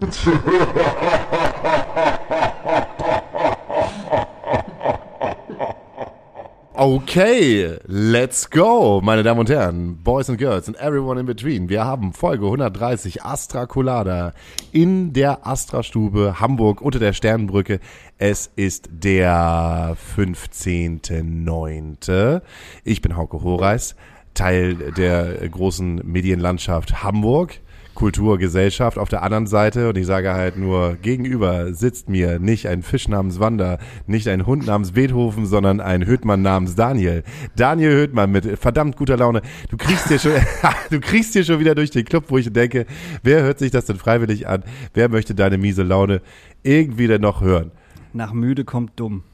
[6.80, 11.68] Okay, let's go, meine Damen und Herren, Boys and Girls and everyone in between.
[11.68, 14.32] Wir haben Folge 130 Astra Colada
[14.72, 17.80] in der Astra-Stube Hamburg unter der Sternenbrücke.
[18.16, 22.40] Es ist der 15.9.
[22.84, 23.94] Ich bin Hauke Horeis,
[24.32, 27.60] Teil der großen Medienlandschaft Hamburg.
[28.00, 32.82] Kulturgesellschaft auf der anderen Seite und ich sage halt nur, gegenüber sitzt mir nicht ein
[32.82, 37.24] Fisch namens Wanda, nicht ein Hund namens Beethoven, sondern ein Höhtmann namens Daniel.
[37.56, 39.42] Daniel Höhtmann mit verdammt guter Laune.
[39.68, 40.32] Du kriegst dir schon,
[40.90, 42.86] du kriegst dir schon wieder durch den Club, wo ich denke,
[43.22, 44.64] wer hört sich das denn freiwillig an?
[44.94, 46.22] Wer möchte deine miese Laune
[46.62, 47.70] irgendwie denn noch hören?
[48.14, 49.24] Nach müde kommt dumm.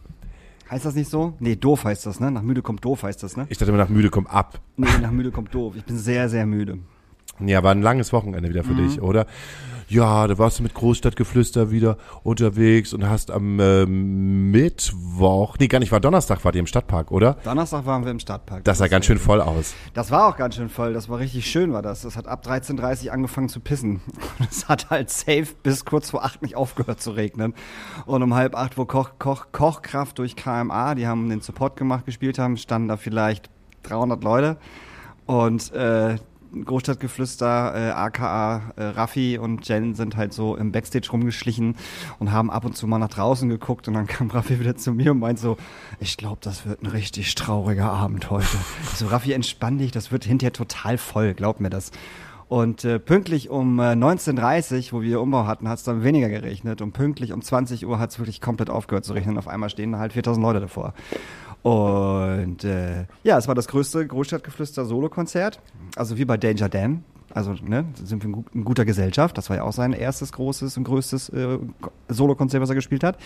[0.69, 1.35] Heißt das nicht so?
[1.39, 2.33] Nee, doof heißt das, ne?
[2.33, 3.47] Nach müde kommt doof heißt das, ne?
[3.49, 4.61] Ich dachte immer, nach müde kommt ab.
[4.77, 5.75] Nee, nach müde kommt doof.
[5.77, 6.79] Ich bin sehr, sehr müde.
[7.41, 8.89] Ja, war ein langes Wochenende wieder für mhm.
[8.89, 9.27] dich, oder?
[9.89, 15.79] Ja, da warst du mit Großstadtgeflüster wieder unterwegs und hast am ähm, Mittwoch, nee, gar
[15.79, 17.37] nicht, war Donnerstag, war die im Stadtpark, oder?
[17.45, 18.65] Donnerstag waren wir im Stadtpark.
[18.65, 19.75] Das sah ganz schön voll aus.
[19.95, 22.03] Das war auch ganz schön voll, das war richtig schön, war das.
[22.03, 24.01] Das hat ab 13.30 Uhr angefangen zu pissen.
[24.51, 27.55] Es hat halt safe bis kurz vor acht nicht aufgehört zu regnen.
[28.07, 32.07] Und um halb acht, wo Koch, Koch, Kochkraft durch KMA, die haben den Support gemacht,
[32.07, 33.51] gespielt haben, standen da vielleicht
[33.85, 34.57] 300 Leute.
[35.27, 36.17] Und äh,
[36.65, 41.77] Großstadtgeflüster, äh, aka äh, Raffi und Jen sind halt so im Backstage rumgeschlichen
[42.19, 44.93] und haben ab und zu mal nach draußen geguckt und dann kam Raffi wieder zu
[44.93, 45.57] mir und meint so,
[46.01, 48.57] ich glaube, das wird ein richtig trauriger Abend heute.
[48.95, 51.93] so, Raffi, entspann dich, das wird hinterher total voll, glaub mir das.
[52.49, 56.81] Und äh, pünktlich um äh, 19.30 wo wir Umbau hatten, hat es dann weniger geregnet.
[56.81, 59.37] Und pünktlich um 20 Uhr hat es wirklich komplett aufgehört zu regnen.
[59.37, 60.95] Auf einmal stehen halt 4000 Leute davor.
[61.63, 65.61] Und äh, ja, es war das größte Großstadtgeflüster-Solo-Konzert.
[65.97, 67.05] Also wie bei Danger Dan.
[67.35, 69.37] Also ne, sind wir in guter Gesellschaft.
[69.37, 71.59] Das war ja auch sein erstes großes und größtes äh,
[72.09, 73.19] Solo-Konzert, was er gespielt hat.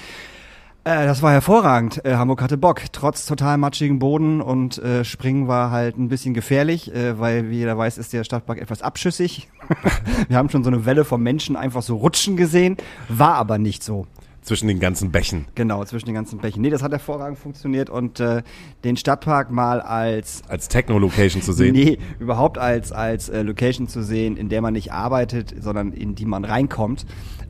[0.85, 2.05] Äh, das war hervorragend.
[2.05, 2.83] Äh, Hamburg hatte Bock.
[2.93, 7.57] Trotz total matschigen Boden und äh, Springen war halt ein bisschen gefährlich, äh, weil, wie
[7.57, 9.49] jeder weiß, ist der Stadtpark etwas abschüssig.
[10.29, 12.79] wir haben schon so eine Welle von Menschen einfach so rutschen gesehen.
[13.09, 14.07] War aber nicht so.
[14.43, 15.45] Zwischen den ganzen Bächen.
[15.55, 16.63] Genau, zwischen den ganzen Bächen.
[16.63, 18.43] Nee, das hat hervorragend funktioniert und äh,
[18.85, 21.75] den Stadtpark mal als als Techno-Location zu sehen.
[21.75, 26.15] Nee, überhaupt als als äh, Location zu sehen, in der man nicht arbeitet, sondern in
[26.15, 27.05] die man reinkommt,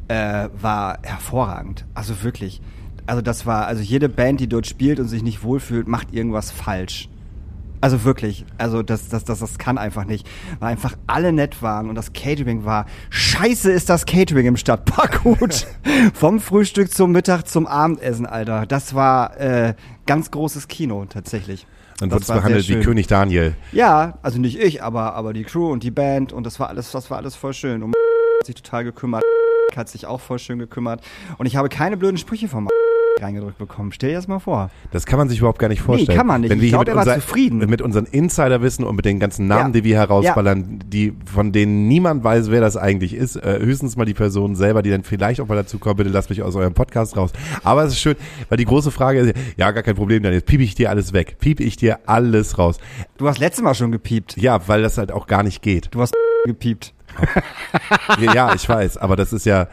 [0.08, 1.86] äh, war hervorragend.
[1.94, 2.60] Also wirklich.
[3.06, 6.50] Also das war, also jede Band, die dort spielt und sich nicht wohlfühlt, macht irgendwas
[6.50, 7.08] falsch.
[7.82, 10.28] Also wirklich, also das, das, das, das kann einfach nicht.
[10.58, 15.22] Weil einfach alle nett waren und das Catering war, scheiße ist das Catering im Stadtpark
[15.22, 15.66] gut.
[16.12, 18.66] Vom Frühstück zum Mittag zum Abendessen, Alter.
[18.66, 19.74] Das war äh,
[20.04, 21.66] ganz großes Kino tatsächlich.
[22.00, 23.54] Dann wurde es behandelt wie König Daniel.
[23.72, 26.90] Ja, also nicht ich, aber, aber die Crew und die Band und das war alles,
[26.92, 27.82] das war alles voll schön.
[27.82, 27.94] Und
[28.40, 29.22] hat sich total gekümmert,
[29.76, 31.02] hat sich auch voll schön gekümmert.
[31.36, 32.68] Und ich habe keine blöden Sprüche vom
[33.22, 33.92] reingedrückt bekommen.
[33.92, 34.70] Stell dir das mal vor.
[34.91, 36.08] Das kann man sich überhaupt gar nicht vorstellen.
[36.08, 36.50] Nee, kann man nicht.
[36.50, 37.58] Wenn ich glaube, er war zufrieden.
[37.58, 39.81] Mit unseren Insiderwissen und mit den ganzen Namen, ja.
[39.81, 40.86] die wir herausballern, ja.
[40.86, 43.36] die, von denen niemand weiß, wer das eigentlich ist.
[43.36, 46.30] Äh, höchstens mal die Person selber, die dann vielleicht auch mal dazu kommt, bitte lasst
[46.30, 47.32] mich aus eurem Podcast raus.
[47.62, 48.16] Aber es ist schön,
[48.48, 51.12] weil die große Frage ist, ja, gar kein Problem, dann jetzt piep ich dir alles
[51.12, 51.36] weg.
[51.41, 52.78] Piep ich dir alles raus.
[53.19, 54.36] Du hast letztes Mal schon gepiept.
[54.36, 55.88] Ja, weil das halt auch gar nicht geht.
[55.92, 56.14] Du hast
[56.44, 56.94] gepiept.
[58.20, 59.69] ja, ich weiß, aber das ist ja,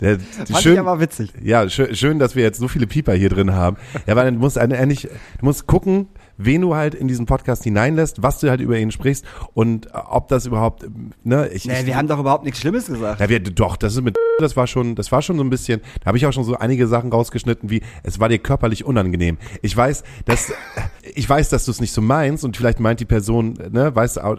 [0.00, 1.32] der, Fand schön, ich aber witzig.
[1.42, 3.76] Ja, schön, schön, dass wir jetzt so viele Pieper hier drin haben.
[4.06, 8.22] Ja, weil du musst eigentlich, du musst gucken, wen du halt in diesen Podcast hineinlässt,
[8.22, 10.86] was du halt über ihn sprichst und ob das überhaupt,
[11.24, 11.66] ne, ich.
[11.66, 13.20] Nee, wir haben doch überhaupt nichts Schlimmes gesagt.
[13.20, 15.80] Ja, wir, doch, das ist mit, das war schon, das war schon so ein bisschen,
[16.00, 19.36] da habe ich auch schon so einige Sachen rausgeschnitten, wie, es war dir körperlich unangenehm.
[19.62, 20.52] Ich weiß, dass,
[21.14, 24.18] ich weiß, dass du es nicht so meinst und vielleicht meint die Person, ne, weißt
[24.18, 24.38] du,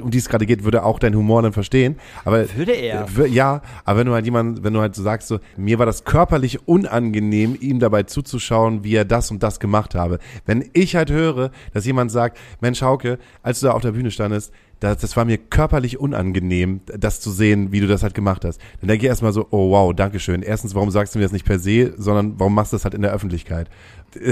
[0.00, 1.96] um die es gerade geht, würde auch dein Humor dann verstehen.
[2.24, 3.06] Aber würde er?
[3.26, 6.04] Ja, aber wenn du halt jemand, wenn du halt so sagst, so mir war das
[6.04, 10.18] körperlich unangenehm, ihm dabei zuzuschauen, wie er das und das gemacht habe.
[10.46, 14.10] Wenn ich halt höre, dass jemand sagt, Mensch Hauke, als du da auf der Bühne
[14.10, 18.44] standest, das, das war mir körperlich unangenehm, das zu sehen, wie du das halt gemacht
[18.44, 18.60] hast.
[18.80, 20.42] Dann denke ich erstmal so, oh wow, Dankeschön.
[20.42, 22.94] Erstens, warum sagst du mir das nicht per se, sondern warum machst du das halt
[22.94, 23.68] in der Öffentlichkeit?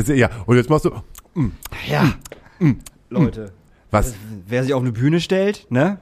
[0.09, 0.91] Ja, und jetzt machst du.
[1.35, 1.53] Mm,
[1.89, 2.15] ja,
[2.59, 2.79] mm, mm,
[3.11, 3.53] Leute.
[3.91, 4.15] Was?
[4.47, 5.99] Wer sich auf eine Bühne stellt, ne?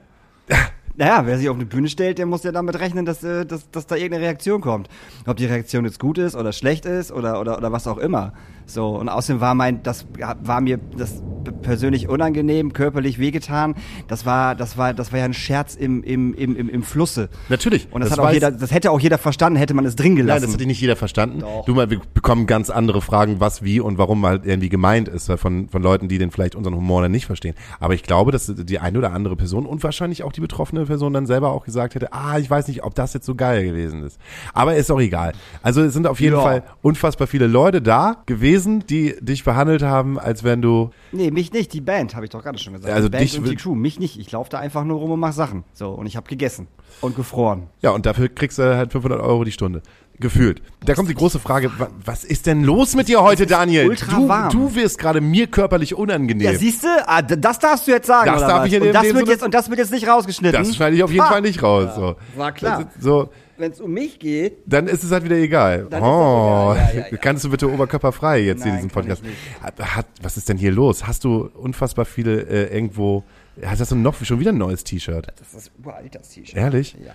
[0.98, 3.70] Naja, wer sich auf eine Bühne stellt, der muss ja damit rechnen, dass, äh, dass,
[3.70, 4.88] dass da irgendeine Reaktion kommt.
[5.26, 8.32] Ob die Reaktion jetzt gut ist oder schlecht ist oder, oder, oder was auch immer.
[8.68, 10.06] So, und außerdem war mein, das
[10.42, 11.22] war mir das
[11.62, 13.74] persönlich unangenehm, körperlich wehgetan.
[14.06, 17.28] Das war, das war, das war ja ein Scherz im, im, im, im, im Flusse.
[17.48, 17.88] Natürlich.
[17.90, 20.16] Und das, das hat auch jeder, das hätte auch jeder verstanden, hätte man es drin
[20.16, 20.40] gelassen.
[20.40, 21.40] Nein, das hätte nicht jeder verstanden.
[21.40, 21.64] Doch.
[21.64, 25.30] Du mal, wir bekommen ganz andere Fragen, was, wie und warum halt irgendwie gemeint ist,
[25.32, 27.54] von, von Leuten, die den vielleicht unseren Humor dann nicht verstehen.
[27.80, 31.12] Aber ich glaube, dass die eine oder andere Person und wahrscheinlich auch die betroffene Person
[31.12, 34.02] dann selber auch gesagt hätte, ah, ich weiß nicht, ob das jetzt so geil gewesen
[34.02, 34.18] ist.
[34.52, 35.32] Aber ist auch egal.
[35.62, 36.42] Also es sind auf jeden ja.
[36.42, 40.90] Fall unfassbar viele Leute da gewesen, die dich behandelt haben, als wenn du.
[41.12, 42.92] Nee, mich nicht, die Band, habe ich doch gerade schon gesagt.
[42.92, 44.18] Also die Band dich und die Crew, mich nicht.
[44.18, 45.64] Ich laufe da einfach nur rum und mache Sachen.
[45.72, 46.68] So, und ich habe gegessen
[47.00, 47.68] und gefroren.
[47.82, 49.82] Ja, und dafür kriegst du halt 500 Euro die Stunde.
[50.20, 50.62] Gefühlt.
[50.84, 51.70] Da kommt die große Frage,
[52.04, 53.88] was ist denn los mit dir heute, Daniel?
[53.88, 54.50] Ultra du, warm.
[54.50, 56.52] du wirst gerade mir körperlich unangenehm.
[56.52, 56.88] Ja, siehst du?
[57.06, 58.66] Ah, das darfst du jetzt sagen, das darf was?
[58.66, 60.60] Ich in und, dem das dem wird jetzt, und das wird jetzt nicht rausgeschnitten?
[60.60, 61.28] Das schneide ich auf jeden ha.
[61.28, 61.94] Fall nicht raus.
[61.94, 62.16] So.
[62.36, 62.90] War klar.
[62.98, 65.86] So, wenn es um mich geht, dann ist es halt wieder egal.
[65.90, 66.94] Dann oh, das egal.
[66.94, 67.16] Ja, ja, ja.
[67.20, 69.22] kannst du bitte oberkörperfrei jetzt Nein, hier diesen Podcast?
[69.62, 71.06] Hat, hat, was ist denn hier los?
[71.06, 73.24] Hast du unfassbar viele äh, irgendwo?
[73.62, 75.26] Hast du noch schon wieder ein neues T-Shirt?
[75.36, 76.56] Das ist ein uraltes T-Shirt.
[76.56, 76.96] Ehrlich?
[77.04, 77.14] Ja.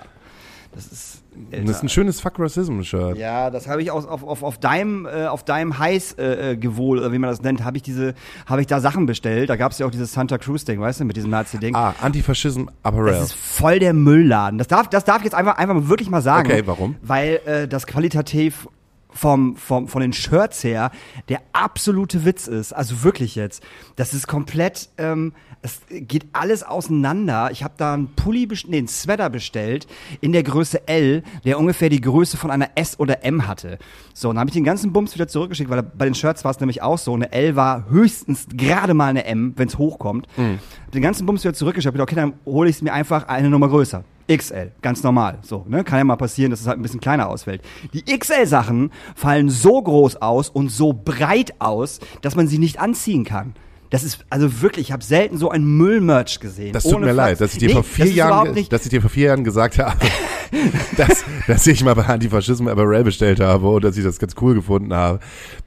[0.75, 1.66] Das ist, älter.
[1.68, 3.18] das ist ein schönes Fuck Racism-Shirt.
[3.18, 7.12] Ja, das habe ich aus, auf, auf, auf deinem, äh, auf deinem Heiß-Gewohl, äh, oder
[7.12, 8.14] wie man das nennt, habe ich diese,
[8.46, 9.50] habe ich da Sachen bestellt.
[9.50, 11.75] Da gab es ja auch dieses Santa Cruz-Ding, weißt du, mit diesem Nazi-Ding.
[11.75, 13.14] Ah, Antifaschism Apparel.
[13.14, 14.58] Das ist voll der Müllladen.
[14.58, 16.50] Das darf, das darf ich jetzt einfach, einfach wirklich mal sagen.
[16.50, 16.96] Okay, warum?
[17.02, 18.68] Weil äh, das qualitativ
[19.14, 20.92] vom, vom, von den Shirts her
[21.30, 22.74] der absolute Witz ist.
[22.74, 23.64] Also wirklich jetzt.
[23.96, 27.50] Das ist komplett, ähm, es geht alles auseinander.
[27.51, 29.88] Ich habe da einen Pulli, nee, einen Sweater bestellt
[30.21, 33.80] in der Größe L, der ungefähr die Größe von einer S oder M hatte.
[34.13, 36.60] So, dann habe ich den ganzen Bums wieder zurückgeschickt, weil bei den Shirts war es
[36.60, 37.13] nämlich auch so.
[37.13, 40.27] Eine L war höchstens gerade mal eine M, wenn es hochkommt.
[40.38, 40.60] Mhm.
[40.94, 41.98] Den ganzen Bums wieder zurückgeschickt.
[41.98, 44.04] Okay, dann hole ich es mir einfach eine Nummer größer.
[44.31, 45.39] XL, ganz normal.
[45.42, 45.83] So, ne?
[45.83, 47.62] Kann ja mal passieren, dass es halt ein bisschen kleiner ausfällt.
[47.94, 53.25] Die XL-Sachen fallen so groß aus und so breit aus, dass man sie nicht anziehen
[53.25, 53.54] kann.
[53.94, 56.74] Das ist also wirklich, ich habe selten so ein Müllmerch gesehen.
[56.74, 57.16] Das tut mir Flachs.
[57.16, 59.78] leid, dass ich dir nee, vor vier Jahren, dass ich dir vor vier Jahren gesagt
[59.78, 59.95] habe,
[60.98, 64.56] dass, dass ich mal bei Antifaschismus Apparel bestellt habe und dass ich das ganz cool
[64.56, 65.19] gefunden habe.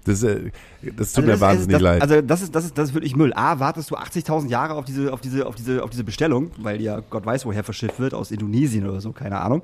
[0.06, 0.50] Das, äh,
[0.82, 2.02] das tut also mir das, wahnsinnig das, leid.
[2.02, 3.32] Also das ist, das ist, das ist wirklich Müll.
[3.32, 6.82] A, wartest du 80.000 Jahre auf diese, auf diese, auf diese, auf diese Bestellung, weil
[6.82, 9.62] ja Gott weiß woher verschifft wird, aus Indonesien oder so, keine Ahnung.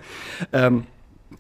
[0.53, 0.85] Ähm,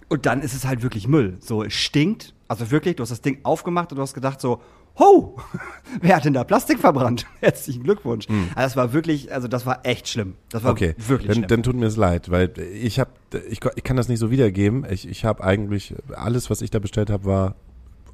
[0.09, 1.37] und dann ist es halt wirklich Müll.
[1.39, 2.35] So, es stinkt.
[2.49, 4.61] Also wirklich, du hast das Ding aufgemacht und du hast gedacht so,
[4.99, 5.39] Ho!
[6.01, 7.27] Wer hat denn da Plastik verbrannt?
[7.41, 8.29] Herzlichen Glückwunsch.
[8.29, 8.51] Mhm.
[8.55, 10.35] Also das war wirklich, also das war echt schlimm.
[10.51, 10.95] Das war okay.
[10.99, 11.49] wirklich dann, schlimm.
[11.49, 13.11] Dann tut mir es leid, weil ich habe,
[13.49, 14.87] ich, ich kann das nicht so wiedergeben.
[14.91, 17.55] Ich, ich habe eigentlich alles, was ich da bestellt habe, war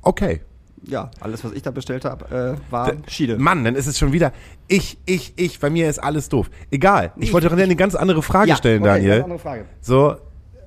[0.02, 0.40] okay.
[0.84, 3.36] Ja, alles, was ich da bestellt habe, äh, war da, Schiede.
[3.36, 4.32] Mann, dann ist es schon wieder
[4.68, 5.58] ich, ich, ich.
[5.58, 6.50] Bei mir ist alles doof.
[6.70, 7.12] Egal.
[7.16, 9.12] Ich, ich wollte doch eine ganz andere Frage ja, stellen, okay, Daniel.
[9.12, 9.64] Eine andere Frage.
[9.80, 10.16] So,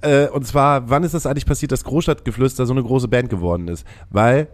[0.01, 3.67] äh, und zwar, wann ist das eigentlich passiert, dass Großstadtgeflüster so eine große Band geworden
[3.67, 3.85] ist?
[4.09, 4.47] Weil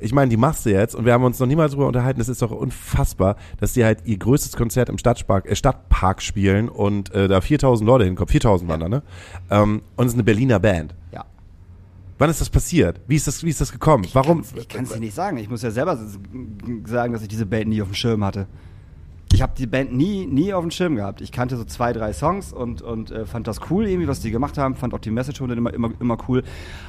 [0.00, 2.20] ich meine, die machst du jetzt und wir haben uns noch niemals drüber unterhalten.
[2.20, 6.68] Es ist doch unfassbar, dass die halt ihr größtes Konzert im Stadtpark, äh, Stadtpark spielen
[6.68, 8.28] und äh, da 4000 Leute hinkommen.
[8.28, 9.02] 4000 waren da, ne?
[9.50, 10.94] Ähm, und es ist eine Berliner Band.
[11.12, 11.24] Ja.
[12.18, 13.00] Wann ist das passiert?
[13.06, 14.04] Wie ist das, wie ist das gekommen?
[14.04, 14.42] Ich Warum?
[14.54, 15.36] ich kann es dir nicht sagen.
[15.38, 15.98] Ich muss ja selber
[16.84, 18.46] sagen, dass ich diese Band nie auf dem Schirm hatte
[19.32, 21.20] ich habe die Band nie, nie auf dem Schirm gehabt.
[21.20, 24.30] Ich kannte so zwei, drei Songs und, und äh, fand das cool irgendwie, was die
[24.30, 24.74] gemacht haben.
[24.74, 26.42] Fand auch die Message schon immer, immer, immer cool.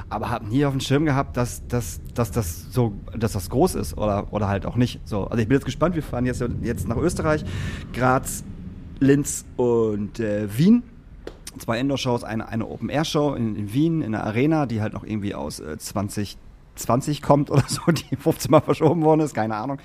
[0.08, 3.76] Aber habe nie auf dem Schirm gehabt, dass, dass, dass, das so, dass das groß
[3.76, 5.00] ist oder, oder halt auch nicht.
[5.04, 5.94] So, also ich bin jetzt gespannt.
[5.94, 7.44] Wir fahren jetzt, jetzt nach Österreich.
[7.92, 8.42] Graz,
[8.98, 10.82] Linz und äh, Wien.
[11.58, 15.34] Zwei Indoor-Shows, eine, eine Open-Air-Show in, in, Wien, in der Arena, die halt noch irgendwie
[15.34, 16.38] aus äh, 20
[16.76, 19.78] 20 kommt oder so, die 15 Mal verschoben worden ist, keine Ahnung.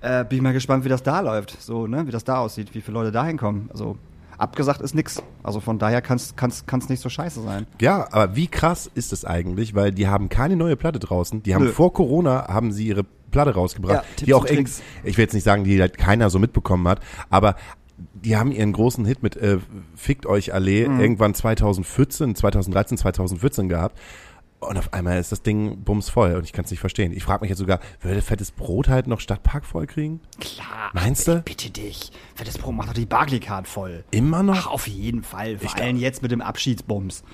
[0.00, 2.74] Äh, bin ich mal gespannt, wie das da läuft, so, ne, wie das da aussieht,
[2.74, 3.68] wie viele Leute da hinkommen.
[3.72, 3.96] Also
[4.38, 5.22] abgesagt ist nix.
[5.42, 7.66] Also von daher kann es nicht so scheiße sein.
[7.80, 11.42] Ja, aber wie krass ist es eigentlich, weil die haben keine neue Platte draußen.
[11.42, 11.72] Die haben Nö.
[11.72, 15.62] vor Corona haben sie ihre Platte rausgebracht, ja, die auch ich will jetzt nicht sagen,
[15.62, 17.54] die halt keiner so mitbekommen hat, aber
[18.14, 19.58] die haben ihren großen Hit mit äh,
[19.94, 21.00] Fickt euch Allee mhm.
[21.00, 23.98] irgendwann 2014, 2013, 2014 gehabt.
[24.60, 27.12] Und auf einmal ist das Ding bumsvoll und ich kann es nicht verstehen.
[27.12, 30.20] Ich frage mich jetzt sogar, würde Fettes Brot halt noch Stadtpark voll kriegen?
[30.38, 30.90] Klar.
[30.92, 31.40] Meinst du?
[31.40, 32.12] Bitte dich.
[32.34, 34.04] Fettes Brot macht doch die Barclaycard voll.
[34.10, 34.56] Immer noch?
[34.56, 35.58] Ach, auf jeden Fall.
[35.58, 37.24] Vor allem jetzt mit dem Abschiedsbums.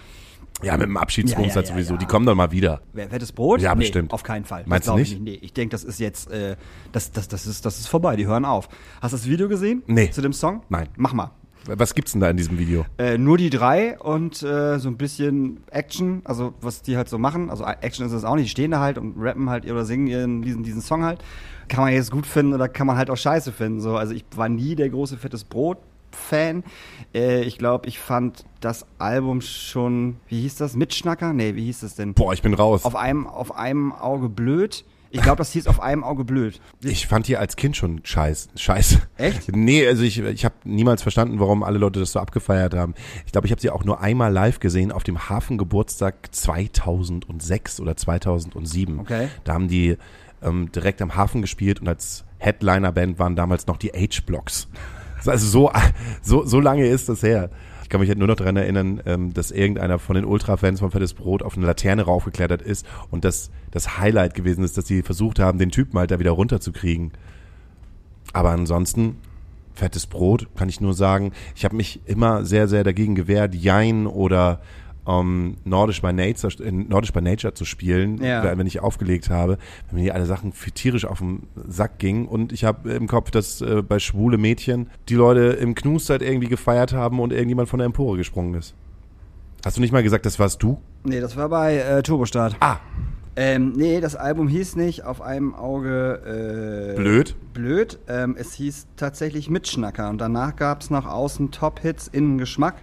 [0.63, 1.95] Ja, mit dem Abschiedsbums ja, ja, halt sowieso.
[1.95, 2.81] Ja, die kommen dann mal wieder.
[2.93, 3.61] Wer Fettes Brot?
[3.61, 4.13] Ja, nee, bestimmt.
[4.13, 4.63] Auf keinen Fall.
[4.67, 5.13] Meinst du nicht?
[5.13, 6.57] Ich, nee, ich denke, das ist jetzt, äh,
[6.93, 8.17] das, das, das, ist, das ist vorbei.
[8.17, 8.69] Die hören auf.
[9.03, 9.83] Hast du das Video gesehen?
[9.87, 10.11] Nee.
[10.11, 10.63] Zu dem Song?
[10.69, 10.89] Nein.
[10.97, 11.33] Mach mal.
[11.67, 12.85] Was gibt's denn da in diesem Video?
[12.99, 17.19] Äh, nur die drei und äh, so ein bisschen Action, also was die halt so
[17.19, 17.51] machen.
[17.51, 20.07] Also Action ist es auch nicht, die stehen da halt und rappen halt oder singen
[20.07, 21.23] ihren, diesen, diesen Song halt.
[21.69, 23.81] Kann man jetzt gut finden oder kann man halt auch scheiße finden.
[23.81, 23.97] So.
[23.97, 25.79] Also ich war nie der große fettes Brot
[26.13, 26.65] Fan.
[27.15, 30.75] Äh, ich glaube, ich fand das Album schon, wie hieß das?
[30.75, 31.33] Mitschnacker?
[31.33, 32.15] Nee, wie hieß das denn?
[32.15, 32.85] Boah, ich bin raus.
[32.85, 34.85] Auf einem, auf einem Auge blöd.
[35.17, 36.61] Ich glaube, das hieß auf einem Auge blöd.
[36.83, 39.01] Ich fand die als Kind schon scheiß, scheiße.
[39.17, 39.51] Echt?
[39.57, 42.95] Nee, also ich, ich habe niemals verstanden, warum alle Leute das so abgefeiert haben.
[43.25, 47.97] Ich glaube, ich habe sie auch nur einmal live gesehen auf dem Hafengeburtstag 2006 oder
[47.97, 49.01] 2007.
[49.01, 49.29] Okay.
[49.45, 49.97] Da haben die
[50.43, 54.69] ähm, direkt am Hafen gespielt und als Headliner-Band waren damals noch die H-Blocks.
[55.25, 55.73] Also so,
[56.23, 57.51] so, so lange ist das her.
[57.87, 60.91] Ich kann mich halt nur noch daran erinnern, ähm, dass irgendeiner von den Ultra-Fans von
[60.91, 65.03] Fettes Brot auf eine Laterne raufgeklettert ist und das das Highlight gewesen ist, dass sie
[65.03, 67.13] versucht haben, den Typen halt da wieder runterzukriegen.
[68.33, 69.19] Aber ansonsten,
[69.73, 74.09] Fettes Brot, kann ich nur sagen, ich habe mich immer sehr, sehr dagegen gewehrt, Jein
[74.09, 74.61] oder
[75.07, 78.43] ähm, Nordisch, by Nature, äh, Nordisch by Nature zu spielen, Ja.
[78.45, 79.59] weil- wenn ich aufgelegt habe,
[79.89, 82.27] wenn mir die alle Sachen tierisch auf den Sack gingen.
[82.27, 86.23] Und ich habe im Kopf, dass äh, bei schwule Mädchen die Leute im Knust halt
[86.23, 88.75] irgendwie gefeiert haben und irgendjemand von der Empore gesprungen ist.
[89.65, 90.79] Hast du nicht mal gesagt, das warst du?
[91.05, 92.57] Nee, das war bei äh, Turbostart.
[92.61, 92.79] Ah,
[93.39, 97.37] Ähm, nee, das Album hieß nicht auf einem Auge äh, blöd.
[97.53, 97.99] blöd.
[98.09, 100.09] Ähm, es hieß tatsächlich Mitschnacker.
[100.09, 102.77] Und danach gab es noch außen Top-Hits, innen Geschmack.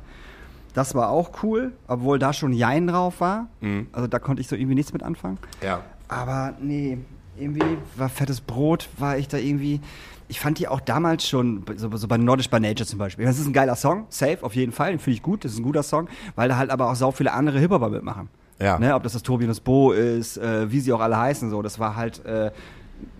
[0.74, 3.48] Das war auch cool, obwohl da schon Jein drauf war.
[3.62, 3.88] Mhm.
[3.92, 5.38] Also da konnte ich so irgendwie nichts mit anfangen.
[5.62, 5.82] Ja.
[6.08, 6.98] Aber nee,
[7.38, 9.82] irgendwie war fettes Brot, war ich da irgendwie.
[10.30, 13.26] Ich fand die auch damals schon, so, so bei Nordisch by Nature zum Beispiel.
[13.26, 15.60] Das ist ein geiler Song, safe, auf jeden Fall, den finde ich gut, das ist
[15.60, 18.30] ein guter Song, weil da halt aber auch sau viele andere Hip-Hopper mitmachen.
[18.60, 18.80] Ja.
[18.80, 21.50] Ne, ob das das Tobi und das Bo ist, äh, wie sie auch alle heißen,
[21.50, 22.52] so, das war halt äh,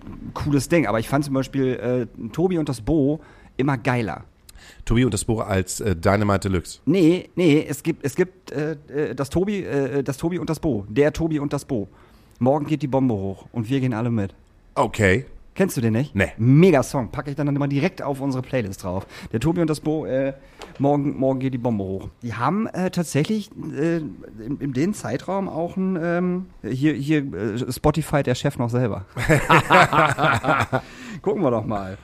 [0.06, 0.88] ein cooles Ding.
[0.88, 3.20] Aber ich fand zum Beispiel äh, Tobi und das Bo
[3.58, 4.24] immer geiler.
[4.86, 6.80] Tobi und das Buch als äh, Dynamite Deluxe.
[6.86, 10.60] Nee, nee, es gibt, es gibt äh, äh, das, Tobi, äh, das Tobi und das
[10.60, 10.86] Bo.
[10.90, 11.88] Der Tobi und das Bo.
[12.40, 14.36] Morgen geht die Bombe hoch und wir gehen alle mit.
[14.76, 15.26] Okay.
[15.56, 16.16] Kennst du den nicht?
[16.16, 16.32] Nee.
[16.38, 17.10] Mega Song.
[17.12, 19.06] Packe ich dann immer direkt auf unsere Playlist drauf.
[19.32, 20.34] Der Tobi und das Bo, äh,
[20.80, 22.10] morgen, morgen geht die Bombe hoch.
[22.24, 27.72] Die haben äh, tatsächlich äh, in, in dem Zeitraum auch ein, ähm, hier, hier äh,
[27.72, 29.06] Spotify der Chef noch selber.
[31.22, 32.00] Gucken wir doch mal.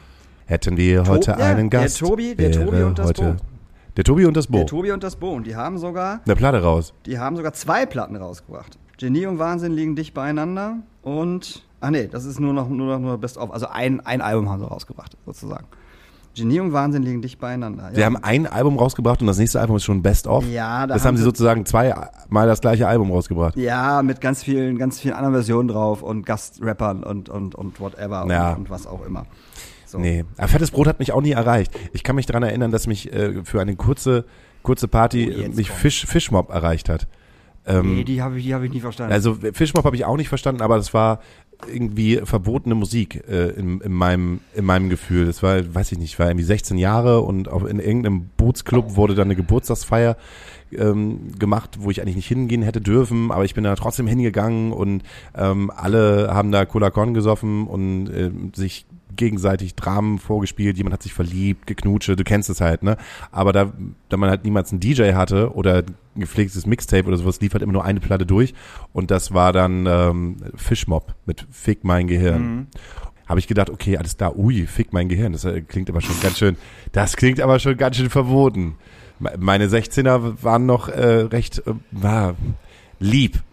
[0.50, 2.00] Hätten wir heute ja, einen der Gast.
[2.00, 3.36] Tobi- der Tobi und das heute Bo.
[3.98, 4.58] Der Tobi und das Bo.
[4.58, 5.32] Der Tobi und das Bo.
[5.34, 6.94] Und die haben sogar Eine Platte raus.
[7.06, 8.80] Die haben sogar zwei Platten rausgebracht.
[8.98, 13.00] Genie und Wahnsinn liegen dicht beieinander und ach nee, das ist nur noch nur noch
[13.00, 15.66] nur Best of, also ein, ein Album haben sie rausgebracht sozusagen.
[16.36, 17.92] Genie und Wahnsinn liegen dicht beieinander.
[17.94, 20.46] Sie haben ein Album rausgebracht und das nächste Album ist schon Best of.
[20.50, 23.56] Ja, da das haben sie- sozusagen zweimal das gleiche Album rausgebracht.
[23.58, 28.26] ja mit ganz vielen ganz vielen anderen Versionen drauf und Gastrappern und und und whatever
[28.30, 28.52] Ja.
[28.52, 29.26] und, und was auch immer.
[29.90, 30.00] So.
[30.00, 31.72] Nee, aber fettes Brot hat mich auch nie erreicht.
[31.94, 34.26] Ich kann mich daran erinnern, dass mich äh, für eine kurze
[34.62, 35.72] kurze Party Oh, mich.
[35.72, 37.08] Fisch Fischmob erreicht hat.
[37.66, 39.14] Ähm, Nee, die habe ich die habe ich nie verstanden.
[39.14, 41.22] Also Fischmob habe ich auch nicht verstanden, aber das war
[41.68, 45.26] irgendwie verbotene Musik äh, in, in meinem in meinem Gefühl.
[45.26, 48.96] Das war, weiß ich nicht, ich war irgendwie 16 Jahre und auf, in irgendeinem Bootsclub
[48.96, 50.16] wurde dann eine Geburtstagsfeier
[50.72, 54.72] ähm, gemacht, wo ich eigentlich nicht hingehen hätte dürfen, aber ich bin da trotzdem hingegangen
[54.72, 55.04] und
[55.36, 58.86] ähm, alle haben da Cola Con gesoffen und äh, sich
[59.20, 62.98] gegenseitig Dramen vorgespielt, jemand hat sich verliebt, geknutscht, du kennst es halt, ne?
[63.32, 63.72] Aber da,
[64.10, 65.84] da man halt niemals einen DJ hatte oder
[66.16, 68.56] ein gepflegtes Mixtape oder sowas, lief halt immer nur eine Platte durch
[68.94, 72.68] und das war dann ähm, Fischmob mit Fick mein Gehirn.
[73.28, 76.20] Habe ich gedacht, okay, alles da, ui, Fick mein Gehirn, das äh, klingt aber schon
[76.20, 76.58] ganz schön,
[76.94, 78.76] das klingt aber schon ganz schön verboten.
[79.20, 82.34] Me- Meine 16er waren noch äh, recht, äh,
[83.00, 83.44] lieb.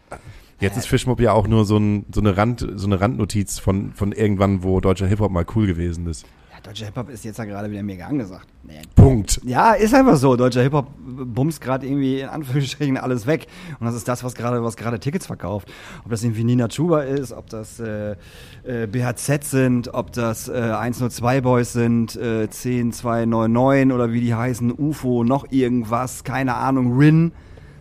[0.58, 3.92] Jetzt ist Fischmob ja auch nur so, ein, so, eine Rand, so eine Randnotiz von,
[3.92, 6.25] von irgendwann, wo deutscher Hip-Hop mal cool gewesen ist.
[6.50, 8.46] ja, deutscher Hip Hop ist jetzt ja gerade wieder mega angesagt.
[8.62, 8.80] Nee.
[8.94, 9.38] Punkt.
[9.44, 10.34] Ja, ist einfach so.
[10.34, 13.48] Deutscher Hip-Hop bumst gerade irgendwie in Anführungsstrichen alles weg.
[13.78, 15.70] Und das ist das, was gerade was gerade Tickets verkauft.
[16.04, 18.16] Ob das irgendwie Nina Chuba ist, ob das äh,
[18.64, 24.72] äh, BHZ sind, ob das äh, 102 Boys sind, äh, 10299 oder wie die heißen,
[24.72, 27.32] UFO, noch irgendwas, keine Ahnung, Rin.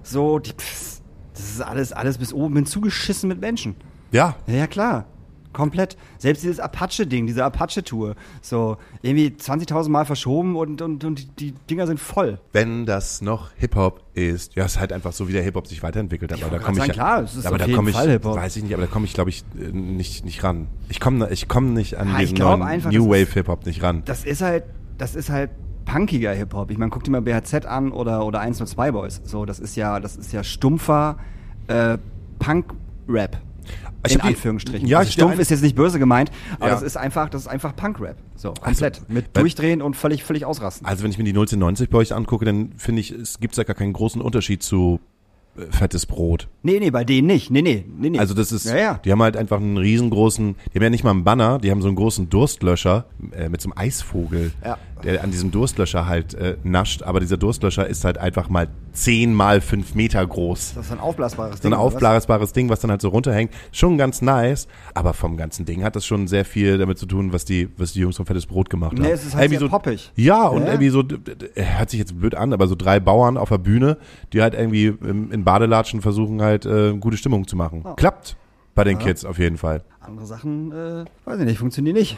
[0.03, 0.94] So, die, pff,
[1.35, 3.75] das ist alles, alles bis oben hin zugeschissen mit Menschen.
[4.11, 5.05] Ja, Ja, ja, klar.
[5.53, 5.95] Komplett.
[6.17, 8.15] Selbst dieses Apache-Ding, diese Apache-Tour.
[8.41, 12.39] So, irgendwie 20.000 Mal verschoben und, und, und die, die Dinger sind voll.
[12.51, 16.33] wenn das noch Hip-Hop ist, ja, ist halt einfach so, wie der Hip-Hop sich weiterentwickelt.
[16.33, 18.35] Aber da komme ich, klar, es ist aber auf da jeden komme ich, Fall Hip-Hop.
[18.35, 20.67] weiß ich nicht, aber da komme ich, glaube ich, äh, nicht, nicht ran.
[20.89, 24.03] Ich komme, ich komme nicht an Ja, diesen neuen einfach, New Wave Hip-Hop nicht ran.
[24.03, 24.65] Das ist halt,
[24.97, 25.51] das ist halt
[25.85, 26.71] punkiger Hip-Hop.
[26.71, 29.21] Ich meine, guck dir mal BHZ an oder, oder 102 Boys.
[29.23, 31.17] So, das ist ja, das ist ja stumpfer
[31.67, 31.97] äh,
[32.39, 33.37] Punk-Rap.
[34.07, 34.87] In die- Anführungsstrichen.
[34.87, 36.73] Ja, also stumpf ist jetzt nicht böse gemeint, aber Ja.
[36.75, 38.17] das ist einfach, das ist einfach Punk-Rap.
[38.35, 39.01] So, komplett.
[39.09, 40.85] mit weil- durchdrehen und völlig, völlig ausrasten.
[40.85, 43.63] Also wenn ich mir die 1990 bei euch angucke, dann finde ich, es gibt ja
[43.63, 44.99] gar keinen großen Unterschied zu
[45.57, 46.49] äh, fettes Brot.
[46.61, 47.49] Nee, nee, bei denen nicht.
[47.49, 48.19] Nee, nee, nee, nee.
[48.19, 48.93] Also das ist, Ja, ja.
[49.03, 51.81] die haben halt einfach einen riesengroßen, die haben ja nicht mal einen Banner, die haben
[51.81, 54.77] so einen großen Durstlöscher äh, mit so einem Eisvogel, Ja.
[55.03, 57.03] Der an diesem Durstlöscher halt äh, nascht.
[57.03, 60.73] Aber dieser Durstlöscher ist halt einfach mal zehn mal fünf Meter groß.
[60.75, 61.73] Das ist ein aufblasbares So ein Ding.
[61.73, 61.93] oder was?
[61.93, 63.51] aufblasbares Ding, was dann halt so runterhängt.
[63.71, 67.33] Schon ganz nice, aber vom ganzen Ding hat das schon sehr viel damit zu tun,
[67.33, 69.01] was die, was die Jungs vom Fettes Brot gemacht haben.
[69.01, 70.11] Nee, es ist halt Irgendwie so, poppig.
[70.15, 70.67] Ja, und Ja.
[70.69, 71.03] irgendwie so,
[71.55, 73.97] hört sich jetzt blöd an, aber so drei Bauern auf der Bühne,
[74.33, 77.83] die halt irgendwie in Badelatschen versuchen halt äh, gute Stimmung zu machen.
[77.97, 78.37] Klappt
[78.75, 79.83] bei den Kids auf jeden Fall.
[79.99, 82.17] Andere Sachen, äh, weiß ich nicht, funktionieren nicht.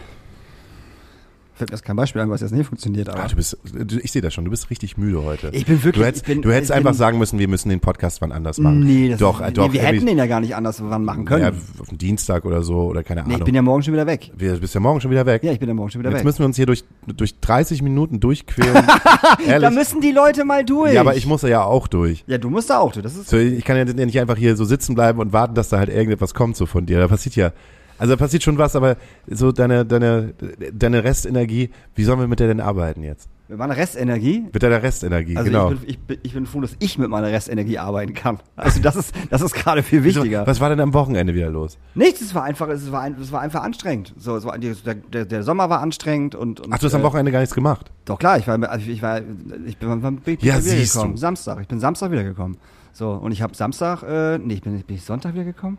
[1.58, 3.24] Fällt mir jetzt kein Beispiel ein, was jetzt nicht funktioniert, aber.
[3.24, 3.58] Ah, du bist,
[4.04, 5.50] ich sehe das schon, du bist richtig müde heute.
[5.54, 7.80] Ich bin wirklich- Du hättest, bin- du hättest einfach bin- sagen müssen, wir müssen den
[7.80, 8.82] Podcast wann anders machen.
[8.82, 9.68] nee, das doch, ist, äh, doch.
[9.68, 11.42] nee, wir hätten den ja gar nicht anders wann machen können.
[11.42, 11.50] ja,
[11.80, 13.38] auf den Dienstag oder so oder keine nee, Ahnung.
[13.40, 14.32] ich bin ja morgen schon wieder weg.
[14.38, 15.44] wir, du bist ja morgen schon wieder weg.
[15.44, 16.26] Ja, ich bin ja morgen schon wieder Jetzt weg.
[16.26, 18.76] müssen wir uns hier durch, durch 30 Minuten durchquälen.
[19.60, 20.94] Da müssen die Leute mal durch.
[20.94, 22.24] Ja, aber ich muss ja auch durch.
[22.28, 23.02] Ja, du musst da auch, du.
[23.02, 23.30] Das ist.
[23.30, 25.90] So, ich kann ja nicht einfach hier so sitzen bleiben und warten, dass da halt
[25.90, 27.00] irgendetwas kommt so von dir.
[27.00, 27.52] Da passiert ja,
[27.98, 30.34] also da passiert schon was, aber so deine, deine,
[30.74, 33.30] deine Restenergie, wie sollen wir mit der denn arbeiten jetzt?
[33.50, 34.46] Mit meiner Restenergie.
[34.52, 35.72] Mit deiner Restenergie, Also genau.
[35.72, 38.40] ich, bin, ich, bin, ich bin froh, dass ich mit meiner Restenergie arbeiten kann.
[38.58, 40.46] Also das ist, das ist gerade viel wichtiger.
[40.46, 41.78] Was war denn am Wochenende wieder los?
[41.96, 44.14] Nichts, es war einfach, es war, es war einfach anstrengend.
[44.18, 47.04] So, es war, der, der, Sommer war anstrengend und, und Ach, du hast am äh,
[47.06, 47.90] Wochenende gar nichts gemacht.
[48.04, 49.22] Doch klar, ich war, also ich war,
[49.66, 51.14] ich bin, bin ich Ja, wieder siehst gekommen?
[51.14, 51.20] du.
[51.20, 51.62] Samstag.
[51.62, 52.58] Ich bin Samstag wiedergekommen.
[52.92, 55.78] So und ich habe Samstag, äh, nee, ich bin, bin ich Sonntag wiedergekommen?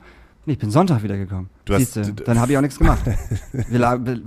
[0.48, 1.50] Nee, ich bin Sonntag wiedergekommen.
[1.66, 3.00] Du hast- Siehste, d- dann habe ich auch nichts gemacht.
[3.52, 4.22] wir, lagen, wir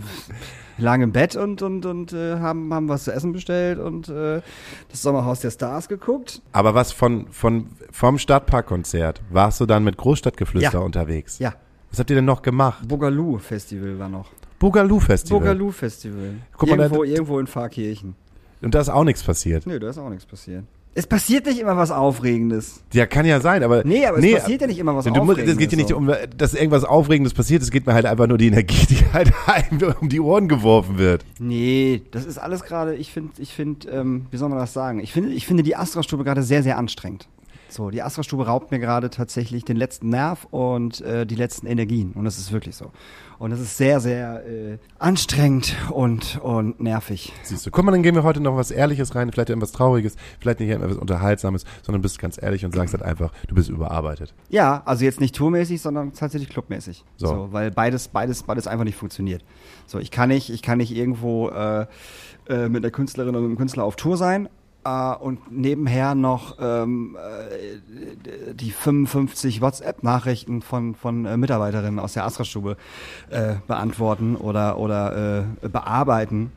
[0.77, 4.41] lagen im Bett und und und äh, haben haben was zu essen bestellt und äh,
[4.89, 6.43] das Sommerhaus der Stars geguckt.
[6.51, 10.79] Aber was von, von, vom Stadtparkkonzert warst du dann mit Großstadtgeflüster Ja.
[10.85, 11.39] unterwegs?
[11.39, 11.55] Ja,
[11.89, 12.87] Was habt ihr denn noch gemacht?
[12.87, 14.29] Bogaloo Festival war noch.
[14.59, 15.39] Boogaloo Festival.
[15.39, 16.35] Bogaloo Festival.
[16.55, 18.13] Guck mal, da- irgendwo, irgendwo in Pfarrkirchen.
[18.61, 19.65] Und da ist auch nichts passiert.
[19.65, 20.65] Nö, da ist auch nichts passiert.
[20.93, 22.83] Es passiert nicht immer was Aufregendes.
[22.91, 23.83] Ja, kann ja sein, aber.
[23.85, 25.53] Nee, aber es passiert ja nicht immer was du, Aufregendes.
[25.53, 28.37] Es geht ja nicht um, dass irgendwas Aufregendes passiert, es geht mir halt einfach nur
[28.37, 31.23] die Energie, die halt einem um die Ohren geworfen wird.
[31.39, 34.99] Nee, das ist alles gerade, ich finde, ich finde, ähm, wie soll man das sagen?
[34.99, 37.27] Ich finde, ich finde die Astra-Stube gerade sehr, sehr anstrengend.
[37.71, 42.11] So, die Astra-Stube raubt mir gerade tatsächlich den letzten Nerv und äh, die letzten Energien.
[42.11, 42.91] Und das ist wirklich so.
[43.39, 47.31] Und das ist sehr, sehr äh, anstrengend und, und nervig.
[47.43, 50.17] Siehst du, guck mal, dann gehen wir heute noch was Ehrliches rein, vielleicht etwas Trauriges,
[50.39, 54.33] vielleicht nicht etwas Unterhaltsames, sondern bist ganz ehrlich und sagst halt einfach, du bist überarbeitet.
[54.49, 57.05] Ja, also jetzt nicht tourmäßig, sondern tatsächlich clubmäßig.
[57.15, 57.27] So.
[57.27, 57.47] So.
[57.53, 59.45] weil beides, beides, beides einfach nicht funktioniert.
[59.87, 61.87] So, ich kann nicht, ich kann nicht irgendwo äh,
[62.49, 64.49] äh, mit einer Künstlerin oder einem Künstler auf Tour sein.
[64.83, 72.25] Äh, und nebenher noch ähm, äh, die 55 WhatsApp-Nachrichten von, von äh, Mitarbeiterinnen aus der
[72.25, 72.77] Astra-Stube
[73.29, 76.51] äh, beantworten oder, oder äh, bearbeiten,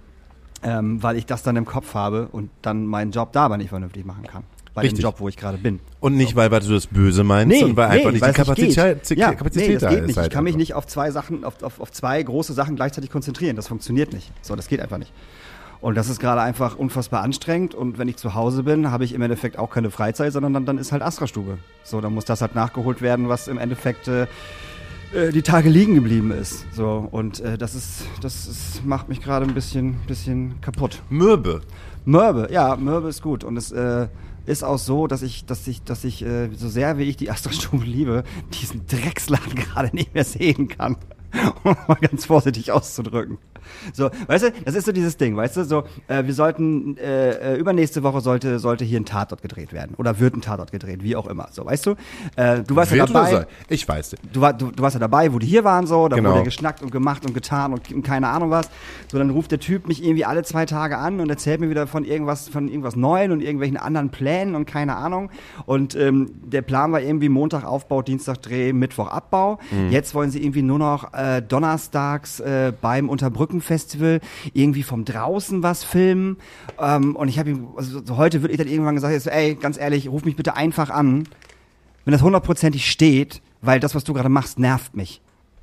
[0.63, 4.05] ähm, weil ich das dann im Kopf habe und dann meinen Job dabei nicht vernünftig
[4.05, 4.45] machen kann.
[4.73, 4.99] Bei Richtig.
[4.99, 5.79] dem Job, wo ich gerade bin.
[6.01, 9.11] Und nicht, weil, weil du das Böse meinst, sondern weil einfach nicht die Kapazität.
[9.17, 10.17] Ja, Kapazität nee, das da geht nicht.
[10.17, 13.09] Halt ich kann mich nicht auf zwei Sachen, auf, auf, auf zwei große Sachen gleichzeitig
[13.09, 13.55] konzentrieren.
[13.55, 14.33] Das funktioniert nicht.
[14.43, 15.13] So, das geht einfach nicht.
[15.85, 17.75] Und das ist gerade einfach unfassbar anstrengend.
[17.75, 20.64] Und wenn ich zu Hause bin, habe ich im Endeffekt auch keine Freizeit, sondern dann,
[20.64, 21.59] dann ist halt Astra-Stube.
[21.83, 24.23] So, dann muss das halt nachgeholt werden, was im Endeffekt äh,
[25.12, 26.64] äh, die Tage liegen geblieben ist.
[26.73, 31.03] So, und äh, das ist, das ist, macht mich gerade ein bisschen, bisschen kaputt.
[31.11, 31.61] Mürbe.
[32.07, 33.44] Mörbe, ja, Mörbe ist gut.
[33.44, 34.09] Und es äh,
[34.47, 37.31] ist auch so, dass ich, dass ich, dass ich, äh, so sehr wie ich die
[37.31, 38.25] Astra-Stube liebe,
[38.59, 40.97] diesen Drecksladen gerade nicht mehr sehen kann.
[41.62, 43.37] Um mal ganz vorsichtig auszudrücken.
[43.92, 47.55] So, weißt du, das ist so dieses Ding, weißt du, so, äh, wir sollten, äh,
[47.55, 49.94] äh, übernächste Woche sollte, sollte hier ein Tatort gedreht werden.
[49.96, 51.48] Oder wird ein Tatort gedreht, wie auch immer.
[51.50, 51.94] So, weißt du?
[52.37, 53.46] Äh, du warst ja Wird oder dabei.
[53.68, 54.16] Ich weiß.
[54.33, 56.33] Du, war, du, du warst ja dabei, wo die hier waren, so, da Genau.
[56.33, 58.68] wurde geschnackt und gemacht und getan und, und keine Ahnung was.
[59.11, 61.87] So, dann ruft der Typ mich irgendwie alle zwei Tage an und erzählt mir wieder
[61.87, 65.31] von irgendwas, von irgendwas Neuen und irgendwelchen anderen Plänen und keine Ahnung.
[65.66, 69.59] Und ähm, der Plan war irgendwie Montag Aufbau, Dienstag Dreh, Mittwoch Abbau.
[69.90, 73.09] Jetzt wollen sie irgendwie nur noch äh, donnerstags äh, beim
[73.55, 74.21] Unterbrücken-Festival
[74.53, 76.37] irgendwie vom draußen was filmen.
[76.79, 79.55] Ähm, und ich habe ihm, also so heute würde ich dann irgendwann gesagt, so, ey,
[79.55, 81.25] ganz ehrlich, ruf mich bitte einfach an
[82.05, 85.21] wenn das hundertprozentig steht, weil das, was du gerade machst, nervt mich.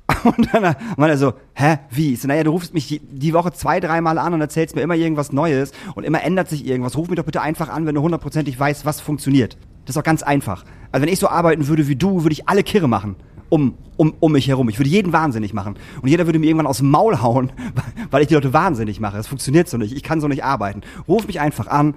[0.24, 0.62] Und dann
[0.96, 2.14] meinte er so, hä, wie?
[2.14, 4.82] Ich so, naja, du rufst mich die, die Woche zwei, dreimal an und erzählst mir
[4.82, 6.96] immer irgendwas Neues und immer ändert sich irgendwas.
[6.96, 9.56] Ruf mich doch bitte einfach an, wenn du hundertprozentig weißt, was funktioniert.
[9.84, 10.64] Das ist doch ganz einfach.
[10.90, 13.14] Also wenn ich so arbeiten würde wie du, würde ich alle Kirre machen.
[13.52, 14.70] Um, um, um mich herum.
[14.70, 15.76] Ich würde jeden wahnsinnig machen.
[16.00, 17.52] Und jeder würde mir irgendwann aus dem Maul hauen,
[18.10, 19.18] weil ich die Leute wahnsinnig mache.
[19.18, 19.94] Das funktioniert so nicht.
[19.94, 20.80] Ich kann so nicht arbeiten.
[21.06, 21.94] Ruf mich einfach an,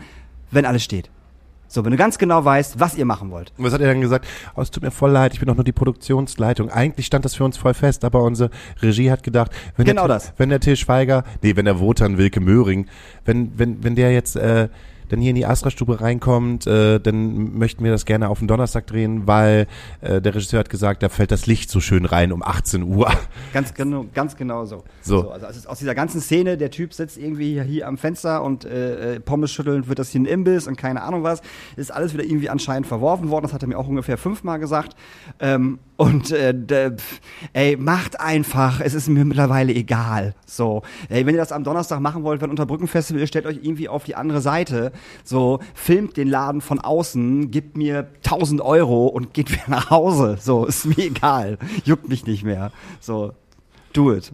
[0.51, 1.09] wenn alles steht.
[1.69, 3.53] So, wenn du ganz genau weißt, was ihr machen wollt.
[3.57, 4.27] Und was hat er dann gesagt?
[4.57, 6.69] Oh, es tut mir voll leid, ich bin doch nur die Produktionsleitung.
[6.69, 8.49] Eigentlich stand das für uns voll fest, aber unsere
[8.81, 10.33] Regie hat gedacht, wenn Genau der, das.
[10.35, 12.87] wenn der Til Schweiger, nee, wenn der Wotan Wilke Möhring,
[13.23, 14.67] wenn, wenn, wenn der jetzt, äh,
[15.09, 18.87] dann hier in die Astra-Stube reinkommt, äh, dann möchten wir das gerne auf den Donnerstag
[18.87, 19.67] drehen, weil
[20.01, 23.11] äh, der Regisseur hat gesagt, da fällt das Licht so schön rein um 18 Uhr.
[23.53, 24.83] Ganz genau, ganz genau so.
[25.01, 25.29] So.
[25.29, 28.43] also es ist aus dieser ganzen Szene, der Typ sitzt irgendwie hier, hier am Fenster
[28.43, 31.41] und äh, äh, Pommes schütteln, wird das hier ein Imbiss und keine Ahnung was.
[31.75, 33.43] Ist alles wieder irgendwie anscheinend verworfen worden.
[33.43, 34.95] Das hat er mir auch ungefähr fünfmal gesagt.
[35.39, 36.53] Ähm, und äh,
[37.53, 40.36] ey, macht einfach, es ist mir mittlerweile egal.
[40.45, 43.60] So, ey, wenn ihr das am Donnerstag machen wollt, wenn unter Brückenfestival, ihr stellt euch
[43.62, 44.91] irgendwie auf die andere Seite,
[45.23, 50.38] so, filmt den Laden von außen, gibt mir 1000 Euro und geht wieder nach Hause.
[50.39, 51.58] So, ist mir egal.
[51.86, 52.71] Juckt mich nicht mehr.
[52.99, 53.34] So,
[53.93, 54.31] do it.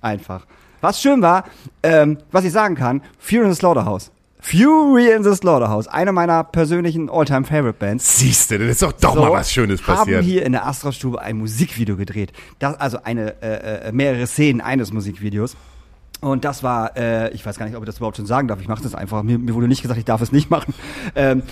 [0.00, 0.46] Einfach.
[0.80, 1.44] Was schön war,
[1.82, 4.10] ähm, was ich sagen kann, Fury in the Slaughterhouse.
[4.48, 8.18] Fury in the Slaughterhouse, eine meiner persönlichen All-Time Favorite Bands.
[8.20, 10.18] Siehst du, dann ist doch doch So, mal was Schönes passiert.
[10.18, 12.32] haben hier in der Astra-Stube ein Musikvideo gedreht.
[12.60, 15.56] Das, also eine, äh, äh, mehrere Szenen eines Musikvideos.
[16.20, 18.60] Und das war, äh, ich weiß gar nicht, ob ich das überhaupt schon sagen darf.
[18.60, 19.24] Ich mache das einfach.
[19.24, 20.72] Mir, mir wurde nicht gesagt, ich darf es nicht machen.
[21.16, 21.42] Ähm,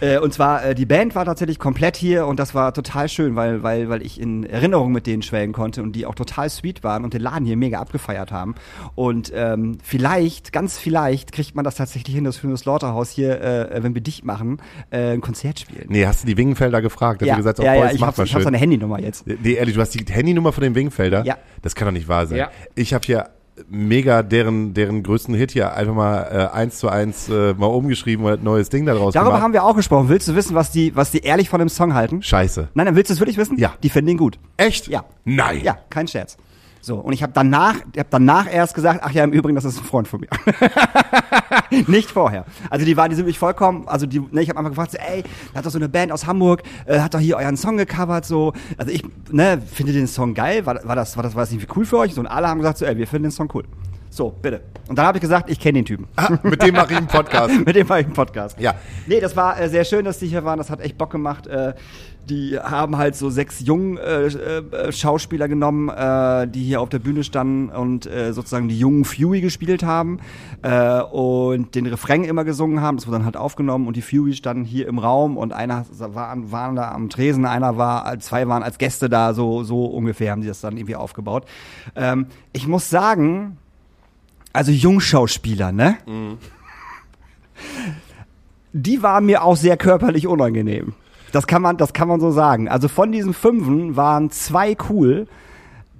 [0.00, 3.36] äh, und zwar, äh, die Band war tatsächlich komplett hier und das war total schön,
[3.36, 6.84] weil, weil, weil ich in Erinnerung mit denen schwelgen konnte und die auch total sweet
[6.84, 8.54] waren und den Laden hier mega abgefeiert haben.
[8.94, 13.40] Und ähm, vielleicht, ganz vielleicht, kriegt man das tatsächlich hin, dass für das Slaughterhouse hier,
[13.40, 15.86] äh, wenn wir dicht machen, äh, ein Konzert spielen.
[15.88, 17.22] Nee, hast du die Wingenfelder gefragt?
[17.22, 19.26] Dass ja, du gesagt hast, ja, oh, ja, ich mal ich hab seine Handynummer jetzt.
[19.26, 21.24] Nee, ehrlich, du hast die Handynummer von den Wingenfelder?
[21.24, 21.36] Ja.
[21.62, 22.38] Das kann doch nicht wahr sein.
[22.38, 22.50] Ja.
[22.74, 23.30] Ich habe hier
[23.68, 28.24] mega deren, deren größten Hit hier einfach mal äh, eins zu eins äh, mal umgeschrieben
[28.24, 29.42] und ein neues Ding daraus Darüber gemacht.
[29.42, 30.08] haben wir auch gesprochen.
[30.08, 32.22] Willst du wissen, was die, was die ehrlich von dem Song halten?
[32.22, 32.68] Scheiße.
[32.74, 33.58] Nein, dann willst du es wirklich wissen?
[33.58, 33.74] Ja.
[33.82, 34.38] Die finden ihn gut.
[34.56, 34.88] Echt?
[34.88, 35.04] Ja.
[35.24, 35.60] Nein.
[35.62, 36.36] Ja, kein Scherz.
[36.80, 39.64] So, und ich habe danach, ich hab danach erst gesagt, ach ja, im Übrigen, das
[39.64, 40.28] ist ein Freund von mir.
[41.86, 42.44] Nicht vorher.
[42.70, 44.98] Also die waren, die sind mich vollkommen, also die, ne, ich habe einfach gefragt, so,
[44.98, 47.76] ey, da hat doch so eine Band aus Hamburg, äh, hat doch hier euren Song
[47.76, 48.52] gecovert, so.
[48.76, 51.68] Also ich, ne, finde den Song geil, war, war das, war das, war das irgendwie
[51.76, 52.14] cool für euch?
[52.14, 53.64] So, und alle haben gesagt, so, ey, wir finden den Song cool.
[54.10, 54.62] So, bitte.
[54.88, 56.08] Und dann habe ich gesagt, ich kenne den Typen.
[56.16, 57.54] Ah, mit dem mache ich einen Podcast.
[57.66, 58.58] Mit dem war ich im Podcast.
[58.58, 58.74] Ja.
[59.06, 60.58] Nee, das war äh, sehr schön, dass die hier waren.
[60.58, 61.46] Das hat echt Bock gemacht.
[61.46, 61.74] Äh,
[62.28, 66.98] die haben halt so sechs jungen äh, äh, Schauspieler genommen, äh, die hier auf der
[66.98, 70.20] Bühne standen und äh, sozusagen die jungen Fury gespielt haben
[70.62, 72.96] äh, und den Refrain immer gesungen haben.
[72.96, 76.34] Das wurde dann halt aufgenommen und die Fury standen hier im Raum und einer war,
[76.52, 80.42] waren da am Tresen, einer war, zwei waren als Gäste da, so, so ungefähr haben
[80.42, 81.44] sie das dann irgendwie aufgebaut.
[81.96, 83.56] Ähm, ich muss sagen,
[84.52, 85.98] also Jungschauspieler, ne?
[88.72, 90.94] Die waren mir auch sehr körperlich unangenehm.
[91.32, 92.68] Das kann man, das kann man so sagen.
[92.68, 95.26] Also von diesen Fünfen waren zwei cool.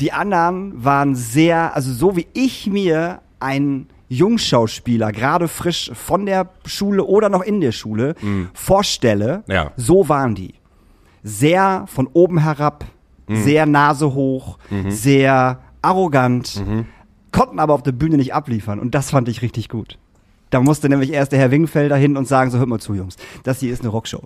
[0.00, 6.48] Die anderen waren sehr, also so wie ich mir einen Jungschauspieler gerade frisch von der
[6.64, 8.14] Schule oder noch in der Schule
[8.54, 9.72] vorstelle, Ja.
[9.76, 10.54] so waren die.
[11.22, 12.84] Sehr von oben herab,
[13.28, 16.62] sehr Nase hoch, sehr arrogant,
[17.32, 19.98] konnten aber auf der Bühne nicht abliefern und das fand ich richtig gut.
[20.50, 23.16] Da musste nämlich erst der Herr Wingfelder hin und sagen, so hört mal zu, Jungs,
[23.42, 24.22] das hier ist eine Rockshow.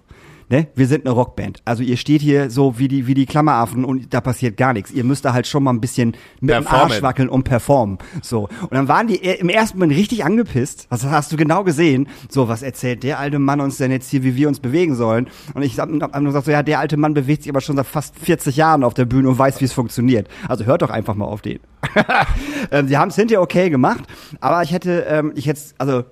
[0.52, 0.66] Ne?
[0.74, 1.62] Wir sind eine Rockband.
[1.64, 4.90] Also ihr steht hier so wie die, wie die Klammeraffen und da passiert gar nichts.
[4.90, 6.92] Ihr müsst da halt schon mal ein bisschen mit dem Performen.
[6.92, 7.96] Arsch wackeln und performen.
[8.20, 8.50] So.
[8.60, 10.88] Und dann waren die e- im ersten Moment richtig angepisst.
[10.90, 12.06] Das hast du genau gesehen.
[12.28, 15.28] So, was erzählt der alte Mann uns denn jetzt hier, wie wir uns bewegen sollen?
[15.54, 17.76] Und ich hab, hab nur gesagt, so, ja, der alte Mann bewegt sich aber schon
[17.76, 20.28] seit fast 40 Jahren auf der Bühne und weiß, wie es funktioniert.
[20.48, 21.60] Also hört doch einfach mal auf den.
[22.70, 24.04] ähm, sie haben es hinterher okay gemacht,
[24.40, 26.04] aber ich hätte, ähm, ich hätte, also, äh,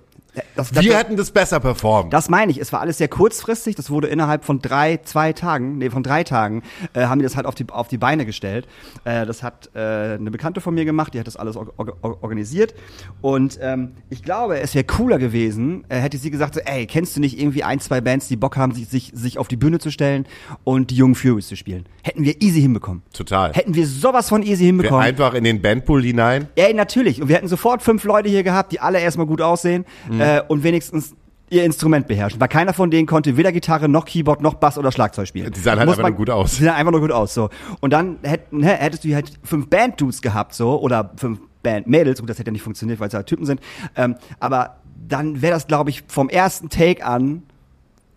[0.55, 2.13] das, das, Wir hätten das besser performt.
[2.13, 2.59] das meine ich.
[2.59, 3.75] Es war alles sehr kurzfristig.
[3.77, 6.63] Das wurde innerhalb von drei, zwei Tagen, nee, von drei Tagen,
[6.95, 8.67] äh, haben die das halt auf die, auf die Beine gestellt.
[9.05, 9.79] Äh, das hat äh,
[10.15, 12.75] eine Bekannte von mir gemacht, die hat das alles or or organisiert.
[13.21, 17.17] Und ähm, ich glaube, es wäre cooler gewesen, äh, hätte sie gesagt, so, ey, kennst
[17.17, 19.79] du nicht irgendwie ein, zwei Bands, die Bock haben, sich, sich, sich auf die Bühne
[19.79, 20.27] zu stellen
[20.65, 21.87] und die jungen Furies zu spielen?
[22.03, 23.03] Hätten wir easy hinbekommen.
[23.13, 23.53] Total.
[23.53, 25.03] Hätten wir sowas von easy Wir hinbekommen.
[25.05, 26.49] einfach in den Bandpool hinein.
[26.55, 27.21] Ey, natürlich.
[27.21, 30.20] Und wir hätten sofort fünf Leute hier gehabt, die alle erstmal gut aussehen Mhm.
[30.21, 31.15] Äh, und wenigstens
[31.51, 32.41] ihr Instrument beherrschen.
[32.41, 35.51] Weil keiner von denen konnte weder Gitarre noch Keyboard noch Bass oder Schlagzeug spielen.
[35.53, 36.57] Die sahen halt Muss einfach nur gut aus.
[36.59, 37.35] Die sahen einfach nur gut aus.
[37.35, 37.51] So.
[37.81, 42.21] Und dann hätten, hä, hättest du halt fünf Band-Dudes gehabt, so, oder fünf Band-Mädels.
[42.21, 43.61] Gut, das hätte ja nicht funktioniert, weil es halt Typen sind.
[43.97, 44.77] Ähm, aber
[45.09, 47.43] dann wäre das, glaube ich, vom ersten Take an,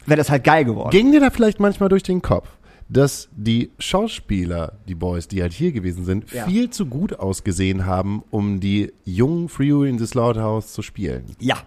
[0.05, 0.91] wäre das halt geil geworden.
[0.91, 2.47] Ging dir da vielleicht manchmal durch den Kopf,
[2.87, 6.45] dass die Schauspieler, die Boys, die halt hier gewesen sind, Ja.
[6.45, 11.23] viel zu gut ausgesehen haben, um die jungen Freeway in the Slaughterhouse zu spielen?
[11.39, 11.57] ja.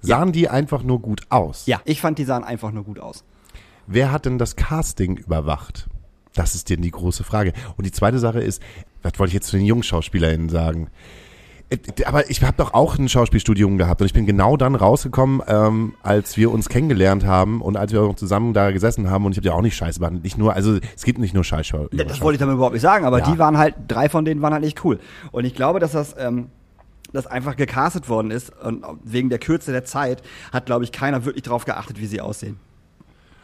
[0.00, 1.66] Sahen die einfach nur gut aus?
[1.66, 1.80] Ja.
[1.84, 3.24] Ich fand, die sahen einfach nur gut aus.
[3.86, 5.88] Wer hat denn das Casting überwacht?
[6.34, 7.52] Das ist denn die große Frage.
[7.76, 8.62] Und die zweite Sache ist,
[9.02, 10.88] was wollte ich jetzt zu den jungen SchauspielerInnen sagen?
[11.70, 15.42] Äh, Aber ich habe doch auch ein Schauspielstudium gehabt und ich bin genau dann rausgekommen,
[15.48, 19.32] ähm, als wir uns kennengelernt haben und als wir auch zusammen da gesessen haben und
[19.32, 20.22] ich habe ja auch nicht scheiße behandelt.
[20.24, 21.88] Nicht nur, also es gibt nicht nur Scheißschau.
[21.92, 23.30] Das wollte ich damit überhaupt nicht sagen, aber Ja.
[23.32, 25.00] die waren halt, drei von denen waren halt nicht cool.
[25.32, 26.46] Und ich glaube, dass das, ähm,
[27.12, 31.24] das einfach gecastet worden ist und wegen der Kürze der Zeit hat, glaube ich, keiner
[31.24, 32.58] wirklich drauf geachtet, wie sie aussehen.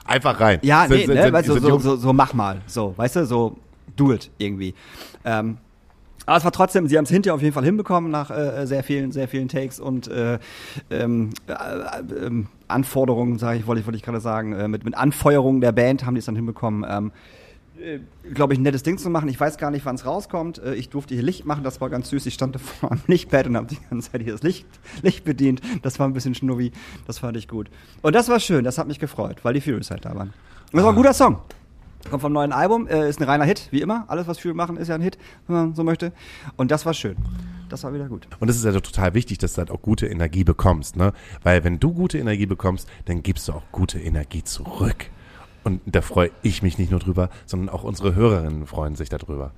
[0.04, 0.60] Einfach rein.
[0.62, 3.16] Ja, Sind- nee, sind- ne, sind- weißt du, so, so, so mach mal, so, weißt
[3.16, 3.56] du, so
[3.96, 4.74] do it irgendwie.
[5.24, 5.58] Ähm,
[6.26, 8.82] aber es war trotzdem, sie haben es hinterher auf jeden Fall hinbekommen nach äh, sehr
[8.82, 10.38] vielen, sehr vielen Takes und äh,
[10.90, 14.84] ähm, äh, äh, ähm, Anforderungen, sage ich, wollte ich, wollte ich gerade sagen, äh, mit,
[14.84, 16.84] mit Anfeuerungen der Band haben die es dann hinbekommen.
[16.88, 17.12] Ähm,
[18.32, 19.28] glaube ich, ein nettes Ding zu machen.
[19.28, 20.58] Ich weiß gar nicht, wann es rauskommt.
[20.58, 22.26] Äh, Ich durfte hier Licht machen, das war ganz süß.
[22.26, 24.66] Ich stand da vor am Lichtbett und habe die ganze Zeit hier das Licht,
[25.02, 25.60] Licht bedient.
[25.82, 26.72] Das war ein bisschen schnurri.
[27.06, 27.70] Das fand ich gut.
[28.02, 30.28] Und das war schön, das hat mich gefreut, weil die Furies halt da waren.
[30.28, 31.38] Und das war ein guter Song.
[32.10, 34.04] Kommt vom neuen Album, äh, ist ein reiner Hit, wie immer.
[34.06, 36.12] Alles, was Fury machen, ist ja ein Hit, wenn man so möchte.
[36.56, 37.16] Und das war schön.
[37.68, 38.28] Das war wieder gut.
[38.38, 41.12] Und es ist ja total wichtig, dass du halt auch gute Energie bekommst, ne?
[41.42, 45.06] Weil wenn du gute Energie bekommst, dann gibst du auch gute Energie zurück.
[45.66, 49.50] Und da freue ich mich nicht nur drüber, sondern auch unsere Hörerinnen freuen sich darüber.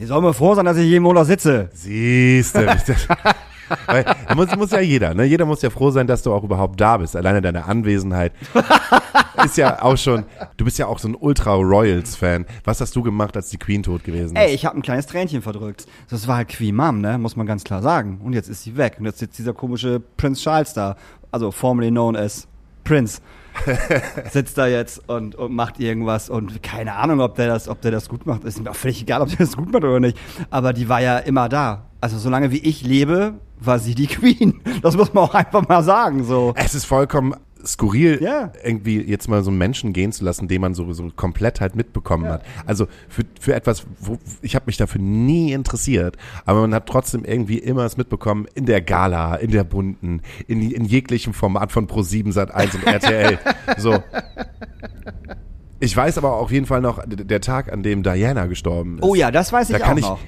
[0.00, 1.70] Die sollen mal froh sein, dass ich jeden Monat sitze.
[1.72, 2.66] Siehst du.
[3.86, 5.22] Weil, muss, muss ja jeder, ne?
[5.22, 7.14] Jeder muss ja froh sein, dass du auch überhaupt da bist.
[7.14, 8.32] Alleine deine Anwesenheit
[9.44, 10.24] ist ja auch schon,
[10.56, 12.44] du bist ja auch so ein Ultra-Royals-Fan.
[12.64, 14.42] Was hast du gemacht, als die Queen tot gewesen ist?
[14.42, 15.86] Ey, ich habe ein kleines Tränchen verdrückt.
[16.10, 17.16] Das war halt Queen Mom, ne?
[17.16, 18.20] Muss man ganz klar sagen.
[18.24, 18.96] Und jetzt ist sie weg.
[18.98, 20.96] Und jetzt sitzt dieser komische Prince Charles da.
[21.30, 22.48] Also formerly known as
[22.82, 23.20] Prince.
[24.30, 27.90] sitzt da jetzt und, und macht irgendwas und keine Ahnung, ob der das, ob der
[27.90, 28.44] das gut macht.
[28.44, 30.18] Ist mir auch völlig egal, ob der das gut macht oder nicht.
[30.50, 31.86] Aber die war ja immer da.
[32.00, 34.60] Also solange wie ich lebe, war sie die Queen.
[34.82, 36.24] Das muss man auch einfach mal sagen.
[36.24, 36.52] So.
[36.56, 37.34] Es ist vollkommen
[37.68, 38.52] skurril, Ja.
[38.64, 41.76] irgendwie jetzt mal so einen Menschen gehen zu lassen, den man so, so komplett halt
[41.76, 42.44] mitbekommen hat.
[42.66, 47.24] Also für, für etwas, wo ich habe mich dafür nie interessiert, aber man hat trotzdem
[47.24, 51.86] irgendwie immer es mitbekommen in der Gala, in der bunten, in, in jeglichem Format von
[51.86, 53.38] Pro7 Sat 1 und RTL.
[53.76, 54.02] so.
[55.80, 59.04] Ich weiß aber auf jeden Fall noch der Tag, an dem Diana gestorben ist.
[59.04, 60.18] Oh ja, das weiß ich da kann auch ich, noch.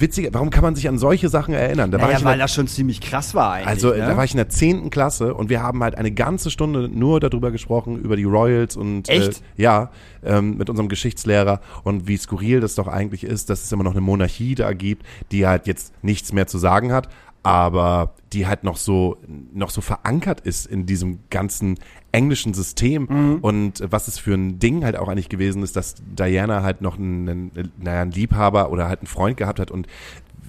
[0.00, 1.90] witziger, warum kann man sich an solche Sachen erinnern?
[1.90, 3.68] Da war Naja, ich in der- weil das schon ziemlich krass war eigentlich.
[3.68, 3.98] also ne?
[3.98, 4.90] da war ich in der 10.
[4.90, 9.08] Klasse und wir haben halt eine ganze Stunde nur darüber gesprochen, über die Royals und
[9.08, 9.40] Echt?
[9.56, 9.90] Äh, ja,
[10.22, 13.92] ähm, mit unserem Geschichtslehrer und wie skurril das doch eigentlich ist, dass es immer noch
[13.92, 17.08] eine Monarchie da gibt, die halt jetzt nichts mehr zu sagen hat,
[17.42, 19.16] aber die halt noch so
[19.54, 21.78] noch so verankert ist in diesem ganzen
[22.12, 23.38] englischen System Mhm.
[23.42, 26.98] und was es für ein Ding halt auch eigentlich gewesen ist, dass Diana halt noch
[26.98, 29.86] einen, einen, naja, einen Liebhaber oder halt einen Freund gehabt hat und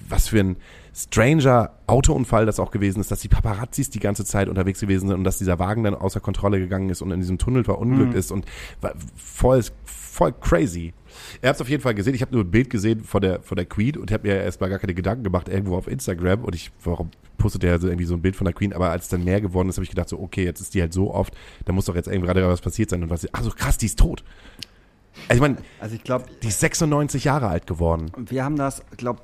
[0.08, 0.56] was für ein
[0.94, 5.16] stranger Autounfall das auch gewesen ist, dass die Paparazzis die ganze Zeit unterwegs gewesen sind
[5.16, 8.32] und dass dieser Wagen dann außer Kontrolle gegangen ist und in diesem Tunnel verunglückt ist
[8.32, 8.44] und
[8.80, 10.92] war voll, voll crazy.
[11.42, 12.14] Ihr habt es auf jeden Fall gesehen.
[12.14, 14.70] Ich habe nur ein Bild gesehen von der, von der Queen und habe mir erstmal
[14.70, 18.14] gar keine Gedanken gemacht irgendwo auf Instagram und ich, warum postet der so irgendwie so
[18.14, 20.08] ein Bild von der Queen, aber als es dann mehr geworden ist, habe ich gedacht
[20.08, 22.60] so, okay, jetzt ist die halt so oft, da muss doch jetzt irgendwie gerade was
[22.60, 24.22] passiert sein und was, ach so krass, die ist tot.
[25.28, 28.12] Also ich meine, also ich glaube, die ist 96 Jahre alt geworden.
[28.16, 29.22] Wir haben das, glaube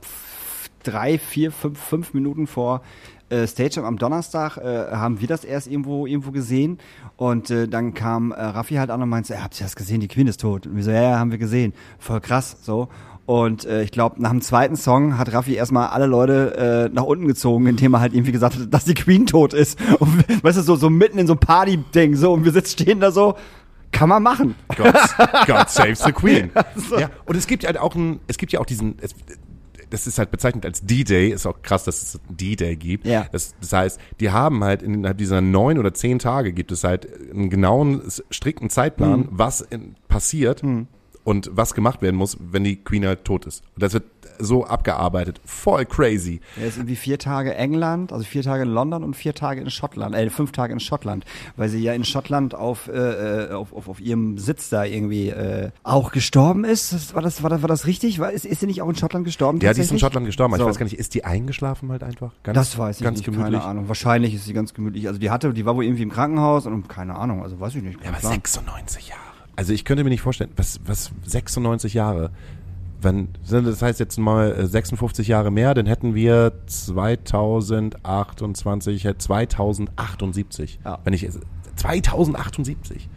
[0.82, 2.82] drei, vier, fünf, fünf Minuten vor
[3.28, 6.78] äh, Stage am Donnerstag äh, haben wir das erst irgendwo irgendwo gesehen
[7.16, 10.00] und äh, dann kam äh, Raffi halt an und meinte, ja, habt ihr das gesehen?
[10.00, 10.66] Die Queen ist tot.
[10.66, 11.72] Und wir so, ja, ja, haben wir gesehen.
[11.98, 12.88] Voll krass, so.
[13.26, 17.02] Und äh, ich glaube, nach dem zweiten Song hat Raffi erstmal alle Leute äh, nach
[17.02, 19.78] unten gezogen, indem er halt irgendwie gesagt hat, dass die Queen tot ist.
[19.98, 23.00] Und weißt du, so, so mitten in so einem Party-Ding, so, und wir sitzen stehen
[23.00, 23.34] da so,
[23.90, 24.54] kann man machen.
[24.76, 24.94] God,
[25.46, 26.50] God saves the Queen.
[26.98, 29.14] Ja, und es gibt halt auch ein, es gibt ja auch diesen, es,
[29.90, 33.06] das ist halt bezeichnet als D-Day, ist auch krass, dass es einen D-Day gibt.
[33.06, 33.26] Ja.
[33.32, 37.08] Das, das heißt, die haben halt innerhalb dieser neun oder zehn Tage gibt es halt
[37.30, 39.28] einen genauen, strikten Zeitplan, Mhm.
[39.30, 40.62] was in, passiert
[41.24, 43.62] und was gemacht werden muss, wenn die Queen halt tot ist.
[43.74, 44.04] Und das wird
[44.38, 45.40] so abgearbeitet.
[45.44, 46.40] Voll crazy.
[46.60, 49.70] Er ist irgendwie vier Tage England, also vier Tage in London und vier Tage in
[49.70, 51.24] Schottland, äh, fünf Tage in Schottland,
[51.56, 55.70] weil sie ja in Schottland auf, äh, auf, auf, auf ihrem Sitz da irgendwie äh,
[55.82, 56.92] auch gestorben ist.
[56.92, 58.18] Das, war, das, war, das, war das richtig?
[58.18, 59.60] War, ist, ist sie nicht auch in Schottland gestorben?
[59.60, 59.98] Ja, die ist in?
[59.98, 60.54] Schottland gestorben.
[60.54, 60.68] aber So.
[60.68, 62.32] Ich weiß gar nicht, ist die eingeschlafen halt einfach?
[62.42, 63.52] Ganz, Das weiß ich ganz nicht, gemütlich.
[63.60, 63.88] keine Ahnung.
[63.88, 65.08] Wahrscheinlich ist sie ganz gemütlich.
[65.08, 67.82] Also die hatte, die war wohl irgendwie im Krankenhaus und keine Ahnung, also weiß ich
[67.82, 68.00] nicht.
[68.02, 68.32] Ja, aber Plan.
[68.32, 69.20] 96 Jahre.
[69.56, 72.30] Also ich könnte mir nicht vorstellen, was, was 96 Jahre,
[73.00, 80.80] wenn, das heißt jetzt mal äh, 56 Jahre mehr, dann hätten wir 2028, äh, 2078.
[80.84, 80.98] Ja.
[81.04, 81.28] Wenn ich,
[81.76, 83.08] 2078.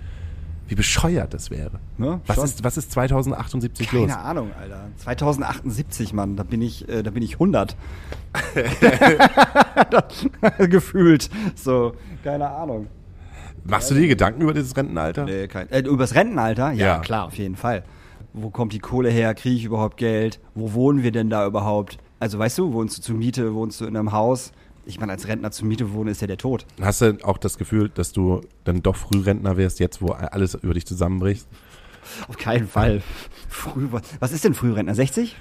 [0.67, 1.79] Wie bescheuert das wäre.
[1.97, 2.45] Ne, was, schon.
[2.45, 4.07] ist, was ist 2078 los?
[4.07, 4.89] Keine Ahnung, Alter.
[4.97, 7.75] 2078, Mann, da bin ich, äh, da bin ich 100.
[10.69, 11.29] Gefühlt.
[11.55, 12.85] So, keine Ahnung.
[13.63, 15.25] Machst du dir Gedanken über dieses Rentenalter?
[15.25, 16.71] Nee, kein, äh, übers Rentenalter?
[16.71, 16.99] Ja, Ja.
[16.99, 17.83] klar, auf jeden Fall.
[18.33, 19.33] Wo kommt die Kohle her?
[19.33, 20.39] Kriege ich überhaupt Geld?
[20.55, 21.97] Wo wohnen wir denn da überhaupt?
[22.19, 24.51] Also weißt du, wohnst du zur Miete, wohnst du in einem Haus?
[24.85, 26.65] Ich meine, als Rentner zur Miete wohnen ist ja der Tod.
[26.81, 30.73] Hast du auch das Gefühl, dass du dann doch Frührentner wärst, jetzt wo alles über
[30.73, 31.47] dich zusammenbricht?
[32.27, 33.01] Auf keinen Fall.
[33.47, 33.87] Früh,
[34.19, 34.95] was ist denn Frührentner?
[34.95, 35.35] 60?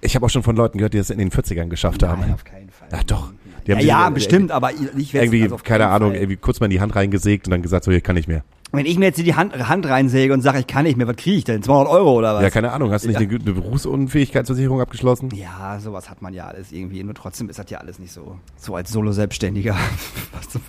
[0.00, 2.22] Ich habe auch schon von Leuten gehört, die das in den 40ern geschafft haben.
[2.22, 2.88] Nein, auf keinen Fall.
[2.90, 3.32] Ja, doch.
[3.64, 6.80] Ja, haben ja, bestimmt, aber ich werde Irgendwie, keine Ahnung, irgendwie kurz mal in die
[6.80, 8.42] Hand reingesägt und dann gesagt, so, hier kann ich mehr.
[8.74, 11.16] Wenn ich mir jetzt die Hand, Hand reinsäge und sage, ich kann nicht mehr, was
[11.16, 11.62] kriege ich denn?
[11.62, 12.42] 200 Euro oder was?
[12.42, 13.28] Ja, keine Ahnung, hast du nicht Ja.
[13.28, 15.28] eine, eine Berufsunfähigkeitsversicherung abgeschlossen?
[15.34, 17.02] Ja, sowas hat man ja alles irgendwie.
[17.04, 18.38] Nur trotzdem ist das ja alles nicht so.
[18.56, 19.76] So als Solo-Selbstständiger.
[20.32, 20.60] Was,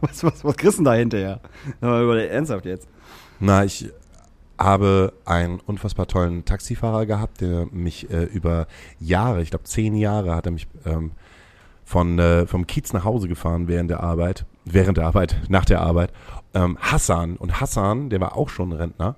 [0.00, 1.40] was, was, was kriegst du denn da hinterher?
[1.80, 2.88] Ernsthaft jetzt.
[3.40, 3.90] Na, ich
[4.58, 8.66] habe einen unfassbar tollen Taxifahrer gehabt, der mich äh, über
[9.00, 11.12] Jahre, ich glaube zehn Jahre, hat er mich ähm,
[11.84, 15.80] von äh, vom Kiez nach Hause gefahren während der Arbeit, während der Arbeit, nach der
[15.80, 16.12] Arbeit.
[16.56, 19.16] Ähm, Hassan und Hassan, der war auch schon Rentner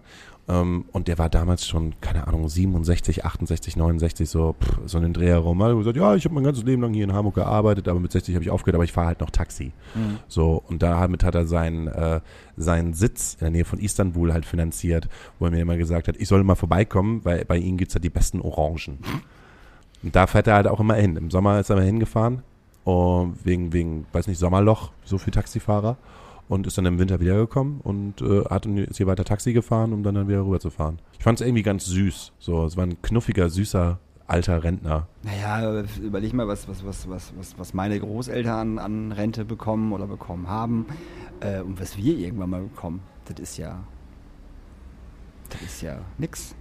[0.48, 5.12] ähm, und der war damals schon keine Ahnung 67, 68, 69 so pff, so einen
[5.12, 5.60] Dreh herum.
[5.60, 8.00] Er hat gesagt, ja, ich habe mein ganzes Leben lang hier in Hamburg gearbeitet, aber
[8.00, 9.72] mit 60 habe ich aufgehört, aber ich fahre halt noch Taxi.
[10.26, 12.20] So, und damit hat er seinen, äh,
[12.56, 16.16] seinen Sitz in der Nähe von Istanbul halt finanziert, wo er mir immer gesagt hat,
[16.18, 18.98] ich soll mal vorbeikommen, weil bei ihm gibt's ja die besten Orangen.
[20.02, 21.16] Und da fährt er halt auch immer hin.
[21.16, 22.42] Im Sommer ist er mal hingefahren,
[22.88, 25.98] und wegen, wegen, weiß nicht, Sommerloch, so viel Taxifahrer.
[26.48, 30.02] Und ist dann im Winter wiedergekommen und äh, hat ist hier weiter Taxi gefahren, um
[30.02, 30.98] dann, dann wieder rüber zu fahren.
[31.18, 32.32] Ich fand es irgendwie ganz süß.
[32.38, 35.08] So, es war ein knuffiger, süßer, alter Rentner.
[35.22, 39.92] Naja, überleg mal, was, was, was, was, was, was meine Großeltern an, an Rente bekommen
[39.92, 40.86] oder bekommen haben
[41.40, 43.00] äh, und was wir irgendwann mal bekommen.
[43.24, 43.84] Das ist ja.
[45.50, 46.54] Das ist ja nix.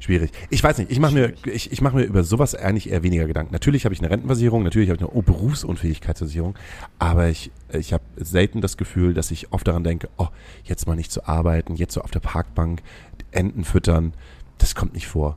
[0.00, 0.30] Schwierig.
[0.50, 3.26] Ich weiß nicht, ich mache mir, ich, ich mach mir über sowas eigentlich eher weniger
[3.26, 3.52] Gedanken.
[3.52, 6.54] Natürlich habe ich eine Rentenversicherung, natürlich habe ich eine Berufsunfähigkeitsversicherung,
[6.98, 10.28] aber ich, ich habe selten das Gefühl, dass ich oft daran denke, oh,
[10.64, 12.82] jetzt mal nicht zu arbeiten, jetzt so auf der Parkbank,
[13.30, 14.14] Enten füttern,
[14.58, 15.36] das kommt nicht vor.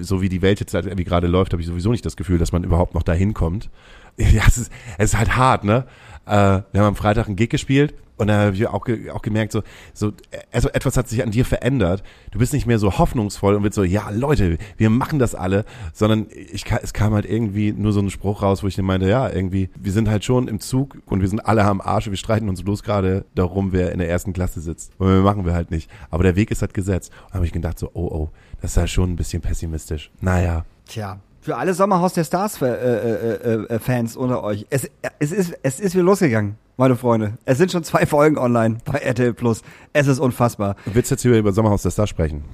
[0.00, 2.52] So wie die Welt jetzt irgendwie gerade läuft, habe ich sowieso nicht das Gefühl, dass
[2.52, 3.70] man überhaupt noch dahin kommt.
[4.32, 5.84] Ja, es ist, es ist halt hart, ne?
[6.26, 9.22] Äh, wir haben am Freitag einen Gig gespielt und da habe ich auch, ge auch
[9.22, 9.62] gemerkt, so,
[9.94, 10.12] so,
[10.52, 12.04] also etwas hat sich an dir verändert.
[12.30, 15.64] Du bist nicht mehr so hoffnungsvoll und wird so, ja, Leute, wir machen das alle,
[15.92, 19.28] sondern ich, es kam halt irgendwie nur so ein Spruch raus, wo ich meinte, ja,
[19.28, 22.18] irgendwie, wir sind halt schon im Zug und wir sind alle am Arsch und wir
[22.18, 24.92] streiten uns bloß gerade darum, wer in der ersten Klasse sitzt.
[24.98, 25.90] Und wir machen wir halt nicht.
[26.10, 27.12] Aber der Weg ist halt gesetzt.
[27.28, 30.12] Und habe ich gedacht so, oh, oh, das ist ja schon ein bisschen pessimistisch.
[30.20, 30.64] Naja.
[30.86, 31.18] Tja.
[31.42, 34.64] Für alle Sommerhaus der Stars äh, äh, äh, unter euch.
[34.70, 37.32] Es, es, ist, es ist wieder losgegangen, meine Freunde.
[37.44, 39.62] Es sind schon zwei Folgen online bei RTL Plus.
[39.92, 40.76] Es ist unfassbar.
[40.84, 42.44] Willst du jetzt hier über Sommerhaus der Stars sprechen?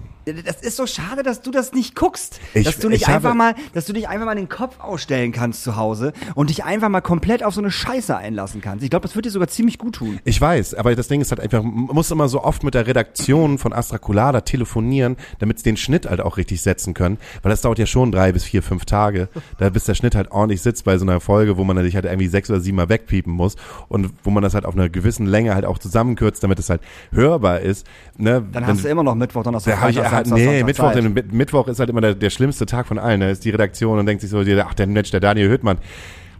[0.44, 2.40] Das ist so schade, dass du das nicht guckst.
[2.54, 5.32] Ich- dass du nicht ich einfach mal, dass du dich einfach mal den Kopf ausstellen
[5.32, 8.84] kannst zu Hause und dich einfach mal komplett auf so eine Scheiße einlassen kannst.
[8.84, 10.18] Ich glaube, das wird dir sogar ziemlich gut tun.
[10.24, 12.86] Ich weiß, aber das Ding ist halt einfach, man muss immer so oft mit der
[12.86, 17.50] Redaktion von Astra Colada telefonieren, damit sie den Schnitt halt auch richtig setzen können, weil
[17.50, 20.62] das dauert ja schon drei bis vier, fünf Tage, da bis der Schnitt halt ordentlich
[20.62, 23.32] sitzt bei so einer Folge, wo man sich halt irgendwie sechs oder sieben Mal wegpiepen
[23.32, 23.56] muss
[23.88, 26.80] und wo man das halt auf einer gewissen Länge halt auch zusammenkürzt, damit es halt
[27.12, 27.86] hörbar ist.
[28.16, 28.42] Ne?
[28.52, 31.32] Dann Wenn- hast du immer noch Mittwoch, Donnerstag, Freitag, Samstag, nee, Sonntag Mittwoch, denn Mitt-
[31.32, 33.20] Mittwoch ist halt immer der, der schlimmste Tag von allen.
[33.20, 35.78] Da ist die Redaktion und denkt sich so, ach der Mensch, der Daniel Hüttmann,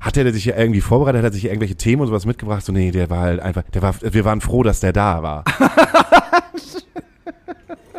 [0.01, 2.65] hat der sich ja irgendwie vorbereitet, hat er sich irgendwelche Themen und sowas mitgebracht?
[2.65, 5.45] So, nee, der war halt einfach, der war, wir waren froh, dass der da war.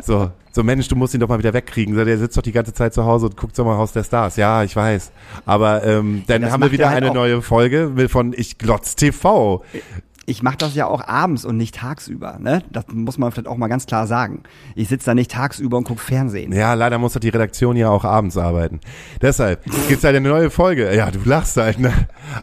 [0.02, 1.96] so, so Mensch, du musst ihn doch mal wieder wegkriegen.
[1.96, 4.38] So, Der sitzt doch die ganze Zeit zu Hause und guckt Sommerhaus der Stars.
[4.38, 5.12] Ja, ich weiß.
[5.46, 8.96] Aber ähm, dann das haben wir wieder er halt eine neue Folge von Ich Glotz
[8.96, 9.64] TV.
[10.30, 12.38] Ich mache das ja auch abends und nicht tagsüber.
[12.40, 12.62] Ne?
[12.70, 14.44] Das muss man vielleicht auch mal ganz klar sagen.
[14.76, 16.52] Ich sitze da nicht tagsüber und guck Fernsehen.
[16.52, 18.80] Ja, leider muss halt die Redaktion ja auch abends arbeiten.
[19.24, 20.96] Deshalb gibt's halt eine neue Folge.
[20.96, 21.92] Ja, du lachst halt, ne?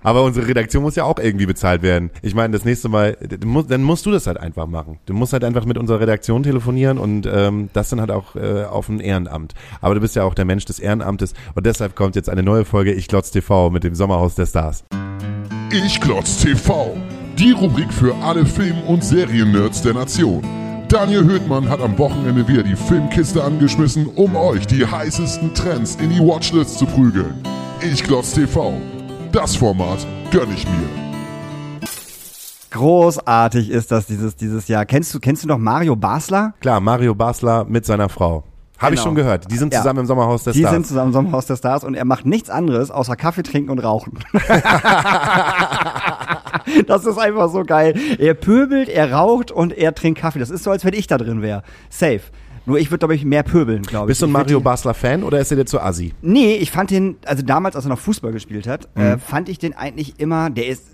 [0.02, 2.10] Aber unsere Redaktion muss ja auch irgendwie bezahlt werden.
[2.22, 4.98] Ich meine, das nächste Mal, dann musst du das halt einfach machen.
[5.06, 8.64] Du musst halt einfach mit unserer Redaktion telefonieren und ähm, das dann halt auch äh,
[8.64, 9.54] auf ein Ehrenamt.
[9.80, 12.64] Aber du bist ja auch der Mensch des Ehrenamtes und deshalb kommt jetzt eine neue
[12.64, 14.82] Folge Ich Glotz TV mit dem Sommerhaus der Stars.
[15.70, 16.96] Ich Glotz TV.
[17.38, 20.42] Die Rubrik für alle Film- und Seriennerds der Nation.
[20.88, 26.08] Daniel Höhtmann hat am Wochenende wieder die Filmkiste angeschmissen, um euch die heißesten Trends in
[26.08, 27.34] die Watchlist zu prügeln.
[27.82, 28.80] Ich Glotz TV.
[29.32, 29.98] Das Format
[30.30, 30.88] gönn ich mir.
[32.70, 34.86] Großartig ist das dieses, dieses Jahr.
[34.86, 36.54] Kennst du, kennst du noch Mario Basler?
[36.60, 38.44] Klar, Mario Basler mit seiner Frau.
[38.78, 39.08] Habe ich Genau.
[39.08, 39.50] schon gehört.
[39.50, 39.80] Die sind Ja.
[39.80, 40.74] zusammen im Sommerhaus der Die Stars.
[40.74, 43.78] sind zusammen im Sommerhaus der Stars und er macht nichts anderes außer Kaffee trinken und
[43.78, 44.18] rauchen.
[46.86, 47.94] das ist einfach so geil.
[48.18, 50.38] Er pöbelt, er raucht und er trinkt Kaffee.
[50.38, 51.62] Das ist so, als wenn ich da drin wäre.
[51.88, 52.20] Safe.
[52.68, 54.08] Nur ich würde, glaube ich, mehr pöbeln, glaube ich.
[54.08, 56.14] Bist du ein Ich Mario die- Basler Fan oder ist er dir zu assi?
[56.20, 59.02] Nee, ich fand den, also damals, als er noch Fußball gespielt hat, Mhm.
[59.02, 60.84] äh, fand ich den eigentlich immer, der ist,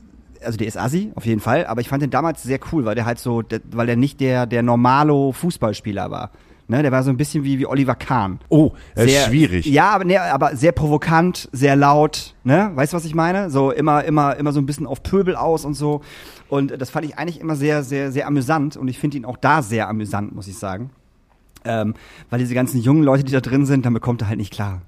[0.45, 2.95] also der ist assi, auf jeden Fall, aber ich fand den damals sehr cool, weil
[2.95, 6.31] der halt so, der, weil er nicht der, der normalo Fußballspieler war.
[6.68, 8.38] Ne, der war so ein bisschen wie, wie Oliver Kahn.
[8.48, 9.66] Oh, äh, Sehr- schwierig.
[9.66, 12.70] Ja, aber, nee, aber sehr provokant, sehr laut, ne?
[12.75, 13.51] Weißt du, was ich meine?
[13.51, 16.01] So immer, immer, immer so ein bisschen auf Pöbel aus und so.
[16.48, 19.37] Und das fand ich eigentlich immer sehr, sehr, sehr amüsant und ich finde ihn auch
[19.37, 20.90] da sehr amüsant, muss ich sagen.
[21.64, 21.94] Ähm,
[22.31, 24.83] weil diese ganzen jungen Leute, die da drin sind, damit kommt er halt nicht klar.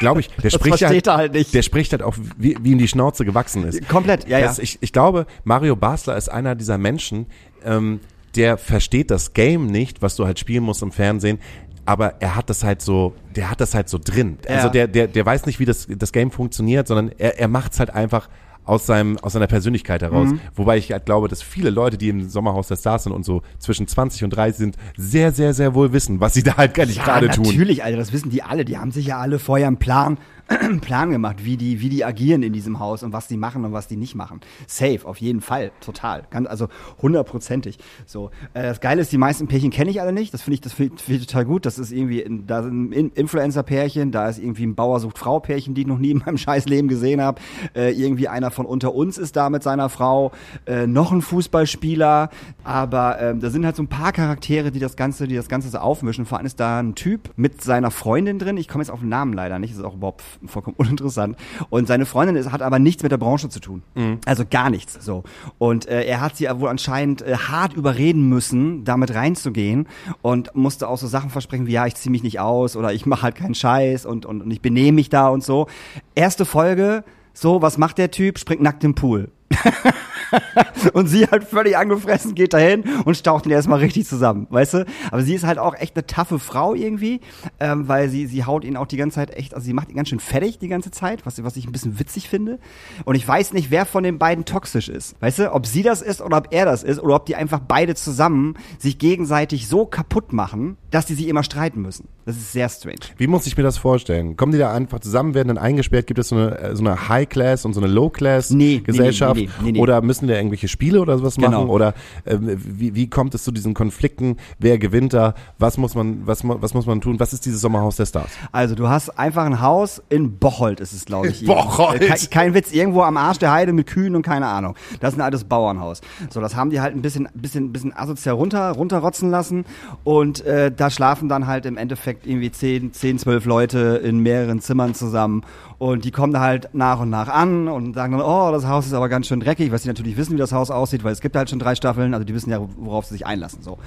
[0.00, 0.28] Glaube ich.
[0.28, 1.54] Der Das spricht versteht halt, er halt nicht.
[1.54, 3.88] Der spricht halt auch, wie, wie ihm die Schnauze gewachsen ist.
[3.88, 4.62] Komplett, ja, Das, ja.
[4.64, 7.26] ich, ich glaube, Mario Basler ist einer dieser Menschen,
[7.64, 8.00] ähm,
[8.36, 11.38] der versteht das Game nicht, was du halt spielen musst im Fernsehen.
[11.86, 14.38] Aber er hat das halt so, der hat das halt so drin.
[14.46, 14.72] Also Ja.
[14.72, 17.80] der, der, der weiß nicht, wie das, das Game funktioniert, sondern er, er macht es
[17.80, 18.28] halt einfach
[18.64, 20.28] aus seinem, aus seiner Persönlichkeit heraus.
[20.28, 20.40] Mhm.
[20.54, 23.42] Wobei ich halt glaube, dass viele Leute, die im Sommerhaus der Stars sind und so
[23.58, 26.86] zwischen 20 und 30 sind, sehr, sehr, sehr wohl wissen, was sie da halt gar
[26.86, 27.46] nicht gerade tun.
[27.46, 28.64] natürlich, Alter, das wissen die alle.
[28.64, 30.18] Die haben sich ja alle vorher einen Plan,
[30.80, 33.72] Plan gemacht, wie die, wie die agieren in diesem Haus und was die machen und
[33.72, 34.40] was die nicht machen.
[34.66, 36.24] Safe, auf jeden Fall, total.
[36.30, 36.68] Ganz, also
[37.00, 37.78] hundertprozentig.
[38.06, 38.30] So.
[38.54, 40.34] Äh, das Geile ist, die meisten Pärchen kenne ich alle nicht.
[40.34, 41.66] Das finde ich, das finde ich, total gut.
[41.66, 45.74] Das ist irgendwie, in- da sind In- Influencer-Pärchen, da ist irgendwie ein Bauer sucht Frau-Pärchen,
[45.74, 47.40] die ich noch nie in meinem scheiß Leben gesehen habe.
[47.74, 50.32] Äh, irgendwie einer von unter uns ist da mit seiner Frau,
[50.66, 52.30] äh, noch ein Fußballspieler,
[52.64, 55.68] aber ähm, da sind halt so ein paar Charaktere, die das Ganze, die das Ganze
[55.68, 56.26] so aufmischen.
[56.26, 58.56] Vor allem ist da ein Typ mit seiner Freundin drin.
[58.56, 61.36] Ich komme jetzt auf den Namen leider nicht, das ist auch überhaupt vollkommen uninteressant.
[61.68, 63.82] Und seine Freundin ist, hat aber nichts mit der Branche zu tun.
[64.24, 64.98] Also gar nichts.
[65.04, 65.24] So.
[65.58, 69.86] Und äh, er hat sie wohl anscheinend äh, hart überreden müssen, damit reinzugehen
[70.22, 73.06] und musste auch so Sachen versprechen wie, ja, ich ziehe mich nicht aus oder ich
[73.06, 75.66] mache halt keinen Scheiß und, und, und ich benehme mich da und so.
[76.14, 78.38] Erste Folge, so, was macht der Typ?
[78.38, 79.30] Springt nackt im Pool.
[80.92, 84.86] und sie halt völlig angefressen geht dahin und staucht ihn erstmal richtig zusammen, weißt du?
[85.10, 87.20] Aber sie ist halt auch echt eine taffe Frau irgendwie,
[87.58, 89.96] ähm, weil sie, sie haut ihn auch die ganze Zeit echt, also sie macht ihn
[89.96, 92.58] ganz schön fertig die ganze Zeit, was, was ich ein bisschen witzig finde.
[93.04, 95.52] Und ich weiß nicht, wer von den beiden toxisch ist, weißt du?
[95.52, 98.54] Ob sie das ist oder ob er das ist oder ob die einfach beide zusammen
[98.78, 102.08] sich gegenseitig so kaputt machen, dass die sich immer streiten müssen.
[102.26, 103.00] Das ist sehr strange.
[103.16, 104.36] Wie muss ich mir das vorstellen?
[104.36, 106.06] Kommen die da einfach zusammen, werden dann eingesperrt?
[106.06, 109.36] Gibt es so eine, äh, so eine High-Class und so eine Low-Class-Gesellschaft?
[109.36, 109.80] nee, nee, nee, nee, nee.
[109.80, 111.50] Oder müssen da irgendwelche Spiele oder sowas Genau.
[111.50, 111.70] machen?
[111.70, 111.94] Oder
[112.26, 114.36] ähm, wie, wie kommt es zu diesen Konflikten?
[114.58, 115.34] Wer gewinnt da?
[115.58, 117.18] Was muss man, was, was muss man tun?
[117.20, 118.30] Was ist dieses Sommerhaus der Stars?
[118.52, 121.44] Also du hast einfach ein Haus in Bocholt ist es, glaube ich.
[121.46, 122.02] Bocholt?
[122.02, 124.74] Äh, Kein, kein Witz, irgendwo am Arsch der Heide mit Kühen und keine Ahnung.
[125.00, 126.00] Das ist ein altes Bauernhaus.
[126.30, 129.64] So, das haben die halt ein bisschen, bisschen, bisschen asozial runter, runterrotzen lassen
[130.04, 134.60] und äh, da schlafen dann halt im Endeffekt irgendwie 10, 10, 12 Leute in mehreren
[134.60, 135.42] Zimmern zusammen
[135.80, 138.86] und die kommen da halt nach und nach an und sagen dann, oh, das Haus
[138.86, 141.22] ist aber ganz schön dreckig, weil sie natürlich wissen, wie das Haus aussieht, weil es
[141.22, 143.78] gibt halt schon drei Staffeln, also die wissen ja, worauf sie sich einlassen, so.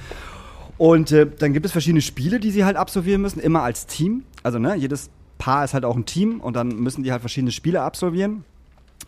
[0.80, 4.24] Und äh, dann gibt es verschiedene Spiele, die sie halt absolvieren müssen, immer als Team.
[4.42, 7.52] Also ne, jedes Paar ist halt auch ein Team und dann müssen die halt verschiedene
[7.52, 8.44] Spiele absolvieren.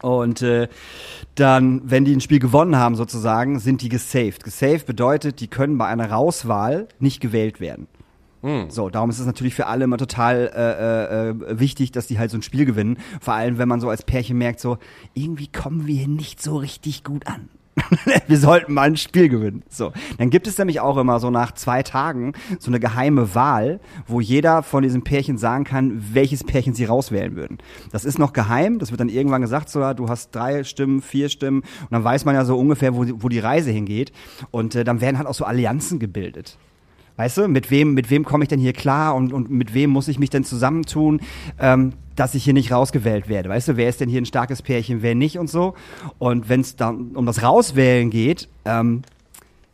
[0.03, 0.67] Und äh,
[1.33, 4.43] dann, wenn die ein Spiel gewonnen haben sozusagen, sind die gesaved.
[4.43, 7.87] Gesaved bedeutet, die können bei einer Rauswahl nicht gewählt werden.
[8.69, 12.31] So, darum ist es natürlich für alle immer total äh, äh, wichtig, dass die halt
[12.31, 12.97] so ein Spiel gewinnen.
[13.21, 14.77] Vor allem, wenn man so als Pärchen merkt, so,
[15.13, 17.49] irgendwie kommen wir hier nicht so richtig gut an.
[18.27, 19.63] wir sollten mal ein Spiel gewinnen.
[19.67, 23.81] So, dann gibt es nämlich auch immer so nach zwei Tagen so eine geheime Wahl,
[24.07, 27.57] wo jeder von diesen Pärchen sagen kann, welches Pärchen sie rauswählen würden.
[27.91, 31.27] Das ist noch geheim, das wird dann irgendwann gesagt, so, du hast drei Stimmen, vier
[31.27, 34.13] Stimmen und dann weiß man ja so ungefähr, wo, die- wo die Reise hingeht
[34.51, 36.57] und äh, dann werden halt auch so Allianzen gebildet.
[37.17, 39.89] Weißt du, mit wem, mit wem komme ich denn hier klar und, und mit wem
[39.89, 41.21] muss ich mich denn zusammentun,
[41.59, 43.49] ähm, dass ich hier nicht rausgewählt werde?
[43.49, 45.75] Weißt du, wer ist denn hier ein starkes Pärchen, wer nicht und so?
[46.19, 49.03] Und wenn es dann um das Rauswählen geht, ähm,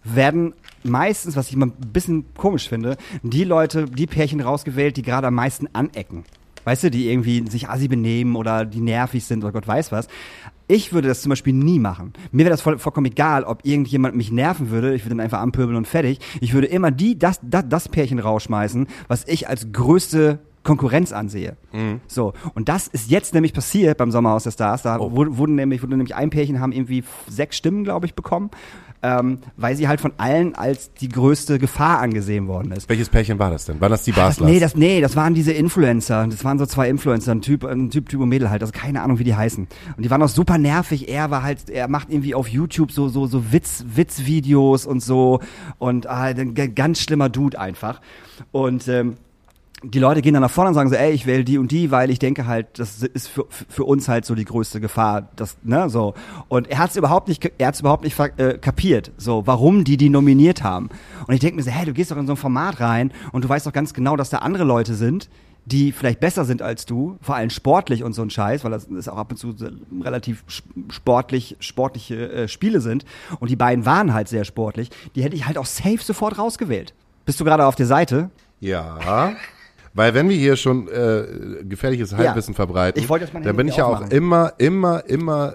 [0.04, 5.04] werden meistens, was ich immer ein bisschen komisch finde, die Leute, die Pärchen rausgewählt, die
[5.04, 6.24] gerade am meisten anecken.
[6.64, 10.08] Weißt du, die irgendwie sich assi benehmen oder die nervig sind oder Gott weiß was.
[10.68, 12.14] Ich würde das zum Beispiel nie machen.
[12.32, 14.96] Mir wäre das voll, vollkommen egal, ob irgendjemand mich nerven würde.
[14.96, 16.20] Ich würde dann einfach anpöbeln und fertig.
[16.40, 21.58] Ich würde immer die, das, das, das Pärchen rausschmeißen, was ich als größte Konkurrenz ansehe.
[22.08, 22.34] So.
[22.54, 24.84] Und das ist jetzt nämlich passiert beim Sommerhaus der Stars.
[24.84, 28.52] Da wurde, wurden nämlich, wurde nämlich ein Pärchen haben irgendwie sechs Stimmen, glaube ich, bekommen.
[29.04, 32.88] Ähm, weil sie halt von allen als die größte Gefahr angesehen worden ist.
[32.88, 33.82] Welches Pärchen war das denn?
[33.82, 34.50] Waren das die Das, Baslers?
[34.52, 36.28] nee, das, nee, das waren diese Influencer.
[36.28, 38.62] Das waren so zwei Influencer, ein Typ, ein Typ, Typ und Mädel halt.
[38.62, 39.68] Also keine Ahnung, wie die heißen.
[39.98, 41.10] Und die waren auch super nervig.
[41.10, 45.40] Er war halt, er macht irgendwie auf YouTube so, so, so Witz, Witzvideos und so.
[45.80, 48.02] Und ah, ein ganz schlimmer Dude einfach.
[48.52, 49.16] Und, ähm,
[49.84, 51.92] die Leute gehen dann nach vorne und sagen so, ey, ich wähle die und die,
[51.92, 55.58] weil ich denke halt, das ist für, für uns halt so die größte Gefahr, das,
[55.64, 56.14] ne, so.
[56.50, 59.84] Und er hat es überhaupt nicht, er hat es überhaupt nicht äh, kapiert, so, warum
[59.84, 60.90] die die nominiert haben.
[61.26, 63.44] Und ich denke mir so, hey, du gehst doch in so ein Format rein und
[63.44, 65.30] du weißt doch ganz genau, dass da andere Leute sind,
[65.66, 68.86] die vielleicht besser sind als du, vor allem sportlich und so ein Scheiß, weil das
[68.86, 69.56] ist auch ab und zu
[70.02, 70.44] relativ
[70.90, 73.06] sportlich, sportliche äh, Spiele sind.
[73.40, 74.90] Und die beiden waren halt sehr sportlich.
[75.16, 76.94] Die hätte ich halt auch safe sofort rausgewählt.
[77.26, 78.32] Bist du gerade auf der Seite?
[78.60, 79.34] Ja.
[79.94, 83.86] Weil wenn wir hier schon äh, gefährliches Halbwissen verbreiten, jetzt mein dann bin ich ja
[83.86, 85.54] auch immer, immer, immer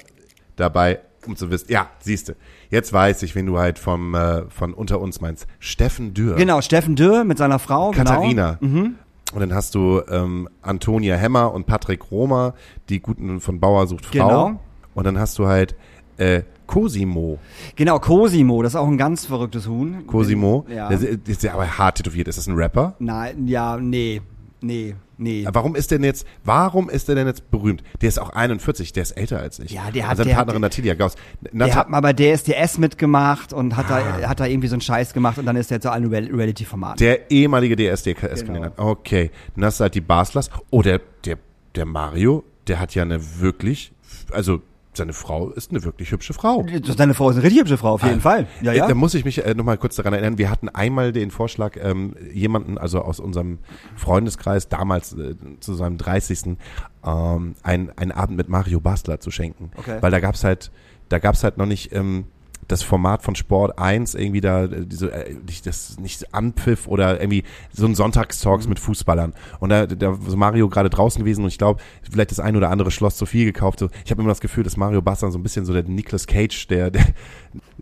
[0.56, 1.70] dabei, um zu wissen.
[1.70, 2.32] Ja, siehst du.
[2.68, 5.46] Jetzt weiß ich, wen du halt vom, äh, von unter uns meinst.
[5.58, 6.36] Steffen Dürr.
[6.36, 7.92] Genau, Steffen Dürr mit seiner Frau.
[7.92, 8.58] Katharina.
[8.60, 8.74] Genau.
[8.74, 8.94] Mhm.
[9.32, 12.54] Und dann hast du ähm, Antonia Hemmer und Patrick Romer,
[12.88, 14.12] die guten von Bauer sucht Frau.
[14.12, 14.60] Genau.
[14.94, 15.74] Und dann hast du halt
[16.16, 17.38] äh, Cosimo.
[17.76, 20.06] Genau, Cosimo, das ist auch ein ganz verrücktes Huhn.
[20.06, 20.66] Cosimo.
[20.68, 20.88] Ja.
[20.88, 22.28] Der ist, der ist ja aber hart tätowiert.
[22.28, 22.94] Ist das ein Rapper?
[22.98, 24.20] Nein, ja, nee,
[24.60, 25.46] nee, nee.
[25.50, 27.82] Warum ist der denn jetzt, warum ist der denn jetzt berühmt?
[28.00, 29.70] Der ist auch 41, der ist älter als ich.
[29.70, 31.14] Ja, der hat- Also seine der Partnerin hat- Natalia Gauss.
[31.42, 34.18] Der Nata hat mal bei DSDS mitgemacht und hat, Ah.
[34.20, 36.26] da, hat da irgendwie so einen Scheiß gemacht und dann ist er zu allen Real-
[36.34, 36.98] Reality-Formaten.
[36.98, 38.76] der ehemalige DSDS-Kandidat.
[38.76, 38.90] Genau.
[38.90, 39.30] Okay.
[39.60, 40.50] Halt die Baslers.
[40.70, 41.38] Oh, der, der,
[41.74, 43.92] der Mario, der hat ja eine wirklich,
[44.32, 44.60] also
[44.96, 46.62] seine Frau ist eine wirklich hübsche Frau.
[46.96, 48.46] Deine Frau ist eine richtig hübsche Frau, auf jeden Fall.
[48.62, 48.88] Ja, Äh, ja.
[48.88, 52.14] Da muss ich mich äh, nochmal kurz daran erinnern, wir hatten einmal den Vorschlag, ähm,
[52.32, 53.58] jemanden, also aus unserem
[53.96, 56.56] Freundeskreis, damals äh, zu seinem 30.
[57.04, 59.70] Ähm, ein, einen Abend mit Mario Basler zu schenken.
[59.76, 59.98] Okay.
[60.00, 60.70] Weil da gab's halt,
[61.08, 62.24] da gab's halt noch nicht ähm,
[62.68, 67.44] das Format von Sport 1, irgendwie da, äh, diese, äh, das nicht Anpfiff oder irgendwie
[67.72, 69.34] so ein Sonntagstalks mit Fußballern.
[69.60, 72.70] Und da, da ist Mario gerade draußen gewesen und ich glaube, vielleicht das ein oder
[72.70, 73.78] andere Schloss zu viel gekauft.
[73.78, 76.26] So, ich habe immer das Gefühl, dass Mario Basler so ein bisschen so der Nicolas
[76.26, 77.04] Cage, der, der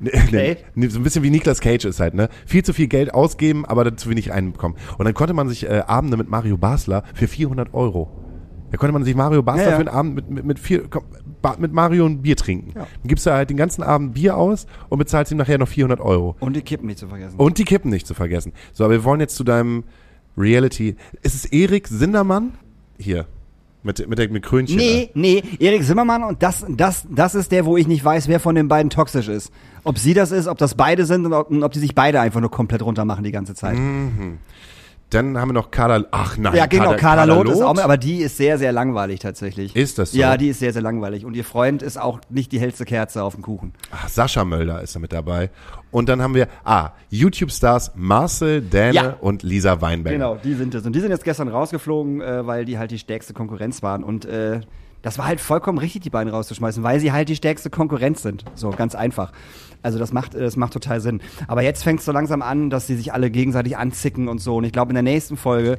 [0.00, 0.56] Okay.
[0.74, 2.28] Ne, so ein bisschen wie Niklas Cage ist halt, ne?
[2.46, 4.76] Viel zu viel Geld ausgeben, aber zu wenig reinbekommen.
[4.98, 8.23] Und dann konnte man sich äh, Abende mit Mario Basler für 400 Euro.
[8.74, 9.76] Da konnte man sich Mario Basler Ja, ja.
[9.76, 10.82] für einen Abend mit, mit, mit, vier,
[11.58, 12.72] mit Mario ein Bier trinken.
[12.74, 16.00] Dann gibst du halt den ganzen Abend Bier aus und bezahlst ihm nachher noch 400
[16.00, 16.34] Euro.
[16.40, 17.36] Und die Kippen nicht zu vergessen.
[17.36, 18.52] Und die Kippen nicht zu vergessen.
[18.72, 19.84] So, aber wir wollen jetzt zu deinem
[20.36, 20.96] Reality.
[21.22, 22.54] Ist es Erik Sindermann?
[22.98, 23.26] Hier.
[23.84, 24.76] Mit, mit, der, mit Krönchen.
[24.76, 28.40] Nee, nee, Erik Zimmermann und das, das, das ist der, wo ich nicht weiß, wer
[28.40, 29.52] von den beiden toxisch ist.
[29.84, 32.20] Ob sie das ist, ob das beide sind und ob, und ob die sich beide
[32.20, 33.78] einfach nur komplett runter machen die ganze Zeit.
[35.10, 36.04] Dann haben wir noch Carla.
[36.10, 36.56] Ach nein.
[36.56, 39.76] Ja, genau, Carla Loth ist auch mit, aber die ist sehr, sehr langweilig tatsächlich.
[39.76, 40.18] Ist das so?
[40.18, 41.24] Ja, die ist sehr, sehr langweilig.
[41.24, 43.72] Und ihr Freund ist auch nicht die hellste Kerze auf dem Kuchen.
[43.92, 45.50] Ach, Sascha Mölder ist da mit dabei.
[45.92, 49.16] Und dann haben wir, ah, YouTube-Stars Marcel, Däne Ja.
[49.20, 50.16] und Lisa Weinberger.
[50.18, 50.84] Genau, die sind es.
[50.84, 54.02] Und die sind jetzt gestern rausgeflogen, äh, weil die halt die stärkste Konkurrenz waren.
[54.02, 54.60] Und äh,
[55.02, 58.44] das war halt vollkommen richtig, die beiden rauszuschmeißen, weil sie halt die stärkste Konkurrenz sind.
[58.54, 59.32] So, ganz einfach.
[59.84, 61.20] Also das macht, das macht total Sinn.
[61.46, 64.56] Aber jetzt fängt es so langsam an, dass sie sich alle gegenseitig anzicken und so.
[64.56, 65.76] Und ich glaube, in der nächsten Folge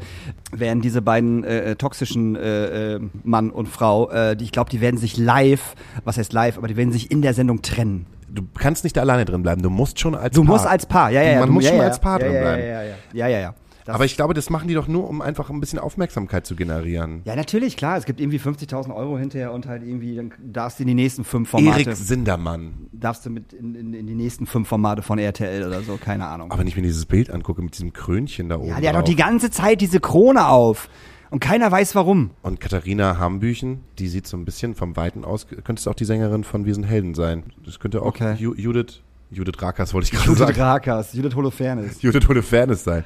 [0.51, 4.69] werden diese beiden äh, äh, toxischen äh, äh, Mann und Frau, äh, die, ich glaube,
[4.69, 8.05] die werden sich live, was heißt live, aber die werden sich in der Sendung trennen.
[8.29, 9.63] Du kannst nicht alleine drin bleiben.
[9.63, 10.53] Du musst schon als Du Paar.
[10.53, 11.39] musst als Paar, ja, ja, ja.
[11.39, 12.61] Man du, muss ja, schon ja, als Paar ja, drin bleiben.
[12.61, 12.95] Ja, ja, ja.
[13.13, 13.53] ja, ja, ja.
[13.85, 16.55] Das- Aber ich glaube, das machen die doch nur, um einfach ein bisschen Aufmerksamkeit zu
[16.55, 17.21] generieren.
[17.25, 17.97] Ja, natürlich, klar.
[17.97, 21.23] Es gibt irgendwie 50.000 Euro hinterher und halt irgendwie, dann darfst du in die nächsten
[21.23, 22.87] fünf Formate, Erik Sindermann.
[22.91, 26.25] darfst du mit in, in, in die nächsten fünf Formate von RTL oder so, keine
[26.25, 26.51] Ahnung.
[26.51, 28.67] Aber wenn ich mir dieses Bild angucke mit diesem Krönchen da oben.
[28.69, 30.89] ja, der hat doch die ganze Zeit diese Krone auf.
[31.31, 32.31] Und keiner weiß warum.
[32.43, 36.05] Und Katharina Hambüchen, die sieht so ein bisschen vom Weiten aus, könnte es auch die
[36.05, 37.43] Sängerin von Wir sind Helden sein.
[37.65, 38.35] Das könnte auch Okay.
[38.39, 40.59] Ju Judith, Judith Rakas wollte ich gerade Judith sagen.
[40.61, 42.01] Rakas, Judith Holofernes.
[42.01, 43.03] Judith Holofernes sein.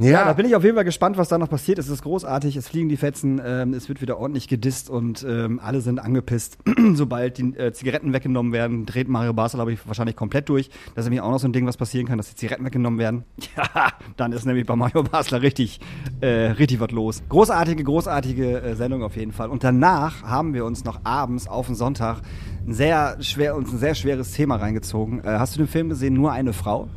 [0.00, 1.78] Ja, da bin ich auf jeden Fall gespannt, was da noch passiert.
[1.78, 5.60] Es ist großartig, es fliegen die Fetzen, ähm, es wird wieder ordentlich gedisst und ähm,
[5.62, 6.56] alle sind angepisst.
[6.94, 10.70] Sobald die äh, Zigaretten weggenommen werden, dreht Mario Basel, glaube ich, wahrscheinlich komplett durch.
[10.94, 12.98] Das ist nämlich auch noch so ein Ding, was passieren kann, dass die Zigaretten weggenommen
[12.98, 13.24] werden.
[13.56, 15.80] Ja, dann ist nämlich bei Mario Basler richtig,
[16.20, 17.22] äh, richtig was los.
[17.28, 19.50] Großartige, großartige äh, Sendung auf jeden Fall.
[19.50, 22.22] Und danach haben wir uns noch abends auf den Sonntag
[22.66, 25.20] ein sehr schwer, uns ein sehr schweres Thema reingezogen.
[25.20, 26.88] Äh, hast du den Film gesehen, Nur eine Frau?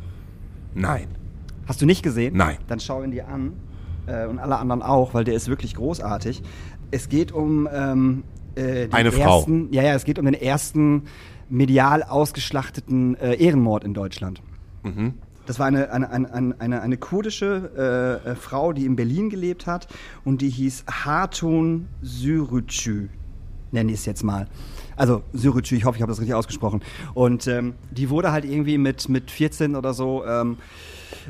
[0.74, 1.08] Nein.
[1.66, 2.36] Hast du nicht gesehen?
[2.36, 2.58] Nein.
[2.66, 3.52] Dann schau ihn dir an.
[4.06, 6.42] Äh, und alle anderen auch, weil der ist wirklich großartig.
[6.90, 9.38] Es geht um ähm, äh, den Eine Frau.
[9.38, 11.04] ersten, Ja, ja, es geht um den ersten
[11.48, 14.42] medial ausgeschlachteten äh, Ehrenmord in Deutschland.
[14.82, 15.14] Mhm.
[15.46, 19.28] Das war eine, eine, eine, eine, eine, eine kurdische äh, äh, Frau, die in Berlin
[19.28, 19.88] gelebt hat
[20.24, 23.08] und die hieß Hatun Sürücü,
[23.70, 24.46] nenne ich es jetzt mal.
[24.96, 26.82] Also Sürücü, ich hoffe, ich habe das richtig ausgesprochen.
[27.12, 30.56] Und ähm, die wurde halt irgendwie mit, mit 14 oder so ähm,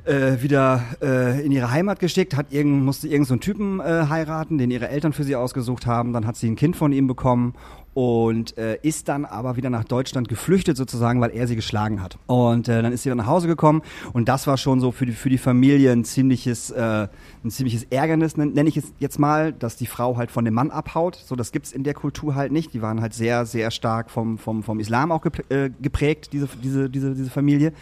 [0.04, 4.58] äh, wieder äh, in ihre Heimat geschickt, hat irgend, musste irgendeinen so Typen äh, heiraten,
[4.58, 6.12] den ihre Eltern für sie ausgesucht haben.
[6.12, 7.54] Dann hat sie ein Kind von ihm bekommen
[7.94, 12.18] und äh, ist dann aber wieder nach Deutschland geflüchtet sozusagen, weil er sie geschlagen hat.
[12.26, 13.82] Und äh, dann ist sie wieder nach Hause gekommen
[14.12, 17.06] und das war schon so für die, für die Familie ein ziemliches, äh,
[17.44, 20.54] ein ziemliches Ärgernis, nenn- nenne ich es jetzt mal, dass die Frau halt von dem
[20.54, 21.14] Mann abhaut.
[21.24, 22.74] So, das gibt's in der Kultur halt nicht.
[22.74, 26.90] Die waren halt sehr, sehr stark vom, vom, vom Islam auch äh, geprägt, diese, diese,
[26.90, 27.72] diese, diese Familie.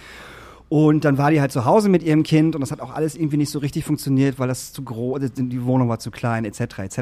[0.72, 3.14] Und dann war die halt zu Hause mit ihrem Kind und das hat auch alles
[3.14, 6.78] irgendwie nicht so richtig funktioniert, weil das zu groß, die Wohnung war zu klein, etc.,
[6.78, 7.00] etc.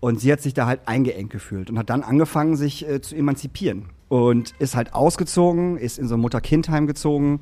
[0.00, 3.14] Und sie hat sich da halt eingeengt gefühlt und hat dann angefangen, sich äh, zu
[3.14, 3.90] emanzipieren.
[4.08, 7.40] Und ist halt ausgezogen, ist in so ein Mutter-Kind-Heim gezogen,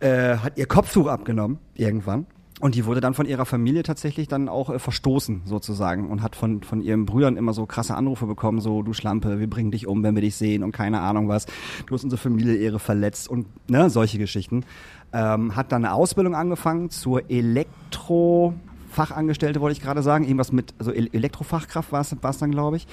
[0.00, 2.26] äh, hat ihr Kopftuch abgenommen, irgendwann.
[2.62, 6.08] Und die wurde dann von ihrer Familie tatsächlich dann auch äh, verstoßen, sozusagen.
[6.08, 9.50] Und hat von, von ihren Brüdern immer so krasse Anrufe bekommen, so, du Schlampe, wir
[9.50, 11.46] bringen dich um, wenn wir dich sehen und keine Ahnung was.
[11.86, 14.64] Du hast unsere Familie-Ehre verletzt und ne, solche Geschichten.
[15.12, 18.54] Ähm, hat dann eine Ausbildung angefangen zur Elektro...
[18.92, 22.86] Fachangestellte wollte ich gerade sagen, irgendwas mit, also El- Elektrofachkraft war es dann, glaube ich.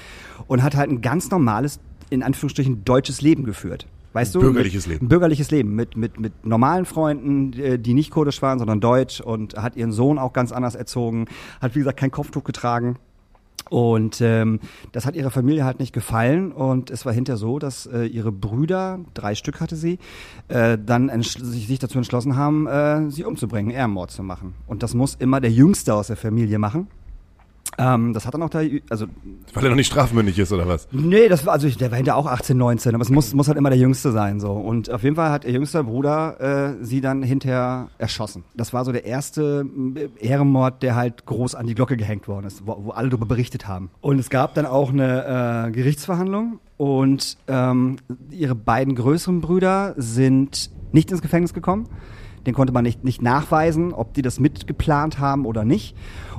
[0.47, 3.86] Und hat halt ein ganz normales, in Anführungsstrichen, deutsches Leben geführt.
[4.14, 4.39] Weißt du?
[4.39, 5.05] Bürgerliches mit, Leben.
[5.05, 9.22] Ein bürgerliches Leben mit, mit, mit normalen Freunden, äh, die nicht kurdisch waren, sondern deutsch
[9.22, 11.26] und hat ihren Sohn auch ganz anders erzogen,
[11.62, 12.97] hat wie gesagt kein Kopftuch getragen.
[13.70, 14.60] Und ähm,
[14.91, 18.32] das hat ihrer Familie halt nicht gefallen und es war hinterher so, dass äh, ihre
[18.32, 19.99] Brüder, drei Stück hatte sie,
[20.47, 24.55] äh, dann sich, sich dazu entschlossen haben, äh, sie umzubringen, Ehrenmord zu machen.
[24.66, 26.88] Und das muss immer der Jüngste aus der Familie machen.
[27.78, 29.05] Ähm, das hat dann auch der, Jü- also
[29.53, 30.88] Weil er noch nicht strafmündig ist oder was?
[30.91, 33.57] Nee, das war, also der war hinter auch 18, 19, aber es muss, muss halt
[33.57, 34.51] immer der Jüngste sein, so.
[34.51, 38.43] Und auf jeden Fall hat ihr jüngster Bruder äh, sie dann hinterher erschossen.
[38.55, 39.65] Das war so der erste
[39.95, 43.28] äh, Ehrenmord, der halt groß an die Glocke gehängt worden ist, wo, wo alle darüber
[43.28, 43.89] berichtet haben.
[44.01, 47.97] Und es gab dann auch eine äh, Gerichtsverhandlung und ähm,
[48.32, 51.88] ihre beiden größeren Brüder sind nicht ins Gefängnis gekommen.
[52.47, 55.93] Den konnte man nicht, nicht nachweisen, ob die das mitgeplant haben oder nicht.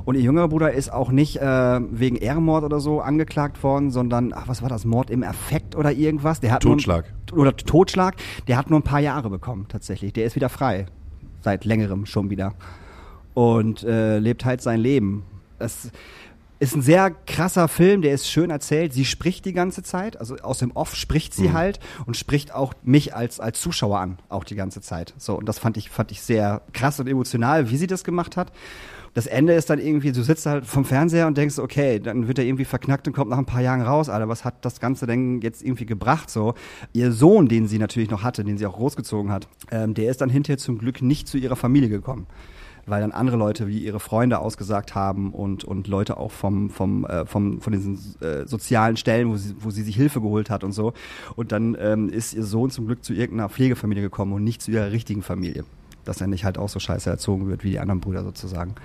[0.05, 4.33] Und ihr jüngerer Bruder ist auch nicht äh, wegen Ehrenmord oder so angeklagt worden, sondern,
[4.33, 6.39] ach, was war das, Mord im Effekt oder irgendwas?
[6.39, 7.05] Der hat Totschlag.
[7.31, 8.15] Nur, oder Totschlag.
[8.47, 10.13] Der hat nur ein paar Jahre bekommen, tatsächlich.
[10.13, 10.85] Der ist wieder frei.
[11.41, 12.53] Seit längerem schon wieder.
[13.33, 15.23] Und äh, lebt halt sein Leben.
[15.59, 15.91] Das
[16.61, 18.93] ist ein sehr krasser Film, der ist schön erzählt.
[18.93, 22.75] Sie spricht die ganze Zeit, also aus dem Off spricht sie halt und spricht auch
[22.83, 25.15] mich als, als Zuschauer an, auch die ganze Zeit.
[25.17, 28.37] So, und das fand ich, fand ich sehr krass und emotional, wie sie das gemacht
[28.37, 28.51] hat.
[29.13, 32.39] Das Ende ist dann irgendwie, du sitzt halt vom Fernseher und denkst, okay, dann wird
[32.39, 35.05] er irgendwie verknackt und kommt nach ein paar Jahren raus, Alter, was hat das Ganze
[35.05, 36.53] denn jetzt irgendwie gebracht, so?
[36.93, 40.21] Ihr Sohn, den sie natürlich noch hatte, den sie auch großgezogen hat, ähm, der ist
[40.21, 42.27] dann hinterher zum Glück nicht zu ihrer Familie gekommen
[42.85, 47.05] weil dann andere Leute wie ihre Freunde ausgesagt haben und, und Leute auch vom, vom,
[47.05, 50.63] äh, vom, von diesen äh, sozialen Stellen, wo sie, wo sie sich Hilfe geholt hat
[50.63, 50.93] und so.
[51.35, 54.71] Und dann ähm, ist ihr Sohn zum Glück zu irgendeiner Pflegefamilie gekommen und nicht zu
[54.71, 55.63] ihrer richtigen Familie.
[56.05, 58.75] Dass er nicht halt auch so scheiße erzogen wird wie die anderen Brüder sozusagen.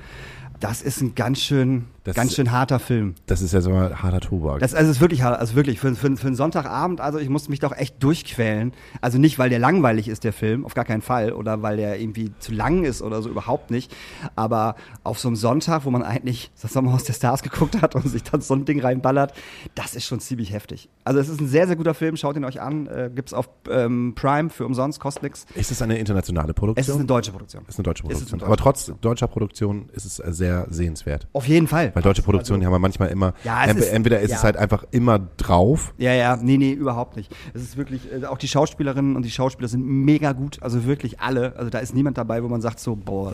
[0.60, 3.14] Das ist ein ganz schön, Das- ganz schön harter Film.
[3.26, 4.60] Das ist ja so mal harter Tobak.
[4.60, 7.28] Das also es ist wirklich hart, also wirklich für, für, für einen Sonntagabend, also ich
[7.28, 8.72] musste mich doch echt durchquälen.
[9.00, 12.00] Also nicht, weil der langweilig ist, der Film, auf gar keinen Fall, oder weil der
[12.00, 13.94] irgendwie zu lang ist oder so, überhaupt nicht.
[14.34, 18.08] Aber auf so einem Sonntag, wo man eigentlich das Sommerhaus der Stars geguckt hat und
[18.08, 19.32] sich dann so ein Ding reinballert,
[19.74, 20.88] das ist schon ziemlich heftig.
[21.04, 23.48] Also es ist ein sehr, sehr guter Film, schaut ihn euch an, äh, gibt's auf
[23.70, 25.46] ähm, Prime für umsonst, kostet nix.
[25.54, 26.80] ist es eine internationale Produktion?
[26.80, 27.64] Es ist eine deutsche Produktion.
[27.68, 28.40] Ist eine deutsche Es Produktion.
[28.40, 29.00] eine Aber deutsche trotz Produktion.
[29.10, 31.26] deutscher Produktion ist es äh, sehr sehenswert.
[31.32, 31.90] Auf jeden Fall.
[31.96, 34.36] Weil deutsche Produktionen die haben wir manchmal immer, Ja, entwe- ist- entweder ist ja.
[34.36, 35.94] es halt einfach immer drauf.
[35.96, 37.34] Ja, ja, nee, nee, überhaupt nicht.
[37.54, 41.20] Es ist wirklich, äh, auch die Schauspielerinnen und die Schauspieler sind mega gut, also wirklich
[41.20, 41.56] alle.
[41.56, 43.32] Also da ist niemand dabei, wo man sagt so, boah,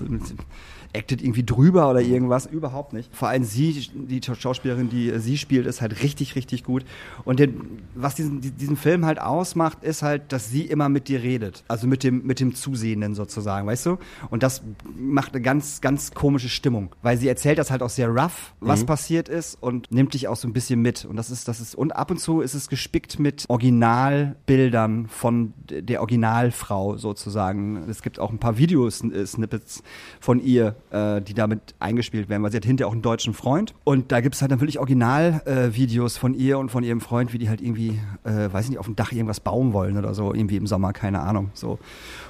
[0.94, 3.14] actet irgendwie drüber oder irgendwas, überhaupt nicht.
[3.16, 6.84] Vor allem sie, die Schauspielerin, die sie spielt, ist halt richtig, richtig gut.
[7.24, 11.08] Und den, was diesen, die- diesen Film halt ausmacht, ist halt, dass sie immer mit
[11.08, 11.64] dir redet.
[11.68, 13.98] Also mit dem, mit dem Zusehenden sozusagen, weißt du?
[14.30, 14.62] Und das
[14.98, 16.90] macht eine ganz, ganz komische Stimmung.
[17.02, 20.36] Weil sie erzählt das halt auch sehr rough, was passiert ist und nimmt dich auch
[20.36, 21.04] so ein bisschen mit.
[21.06, 25.54] Und das ist, das ist, und ab und zu ist es gespickt mit Originalbildern von
[25.70, 27.88] der Originalfrau sozusagen.
[27.88, 29.82] Es gibt auch ein paar Videosnippets
[30.20, 33.74] von ihr, äh, die damit eingespielt werden, weil sie hat hinterher auch einen deutschen Freund.
[33.84, 37.32] Und da gibt es halt dann wirklich Originalvideos äh, von ihr und von ihrem Freund,
[37.32, 40.34] wie die halt irgendwie, äh, weiß nicht, auf dem Dach irgendwas bauen wollen oder so,
[40.34, 41.50] irgendwie im Sommer, keine Ahnung.
[41.54, 41.78] So.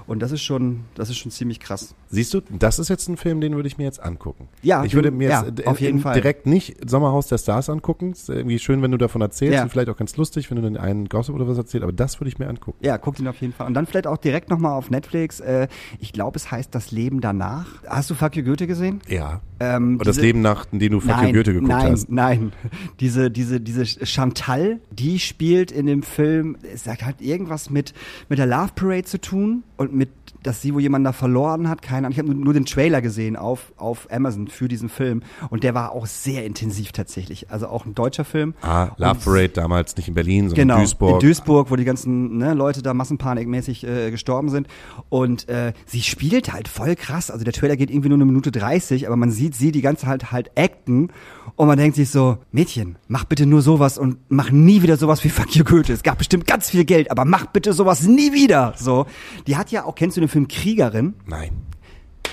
[0.06, 1.94] Und das ist schon, das ist schon ziemlich krass.
[2.08, 4.48] Siehst du, das ist jetzt ein Film, den würde ich mir jetzt angucken.
[4.62, 6.14] Ja, ich würde mir ja, jetzt äh, auf jeden in- Fall.
[6.14, 8.12] direkt nicht Sommerhaus der Stars angucken.
[8.12, 9.62] Ist irgendwie schön, wenn du davon erzählst Ja.
[9.62, 12.20] und vielleicht auch ganz lustig, wenn du dann einen Gossip oder was erzählst, aber das
[12.20, 12.78] würde ich mir angucken.
[12.84, 13.66] Ja, guckt ihn auf jeden Fall.
[13.66, 15.40] Und dann vielleicht auch direkt nochmal auf Netflix.
[15.40, 17.66] Äh, ich glaube, es heißt Das Leben danach.
[17.86, 19.00] Hast du Fuck You Goethe gesehen?
[19.08, 19.40] Ja.
[19.60, 22.10] Ähm, Und das Leben nach, in dem du Fuck You nein, Goethe geguckt nein, hast.
[22.10, 22.52] Nein,
[23.00, 27.94] diese, diese, diese Chantal, die spielt in dem Film, es hat irgendwas mit,
[28.28, 30.10] mit der Love Parade zu tun und mit,
[30.42, 32.12] dass sie wo jemanden da verloren hat, keine Ahnung.
[32.12, 35.92] Ich habe nur, den Trailer gesehen auf, auf Amazon für diesen Film und der war
[35.92, 37.50] auch sehr intensiv tatsächlich.
[37.50, 38.54] Also auch ein deutscher Film.
[38.62, 41.12] Ah, Love Und- Parade damals nicht in Berlin, sondern Genau, in Duisburg.
[41.22, 44.66] in Duisburg, wo die ganzen ne, Leute da massenpanikmäßig äh, gestorben sind.
[45.08, 47.30] Und äh, sie spielt halt voll krass.
[47.30, 50.06] Also der Trailer geht irgendwie nur eine Minute 30, aber man sieht sie die ganze
[50.06, 51.08] halt halt acten
[51.56, 55.22] und man denkt sich so, Mädchen, mach bitte nur sowas und mach nie wieder sowas
[55.24, 55.92] wie Fuck You Goethe.
[55.92, 58.74] Es gab bestimmt ganz viel Geld, aber mach bitte sowas nie wieder.
[58.76, 59.06] So,
[59.46, 61.14] die hat ja auch, kennst du den Film Kriegerin?
[61.26, 61.50] Nein.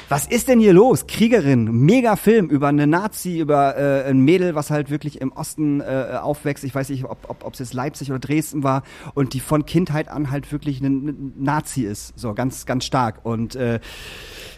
[0.08, 1.06] Was ist denn hier los?
[1.06, 5.82] Kriegerin, mega Film über eine Nazi, über äh, ein Mädel, was halt wirklich im Osten
[5.82, 6.64] äh, aufwächst.
[6.64, 8.82] Ich weiß nicht, ob ob ob es jetzt Leipzig oder Dresden war
[9.14, 13.24] und die von Kindheit an halt wirklich ein, ein Nazi ist, so ganz ganz stark
[13.24, 13.80] und äh,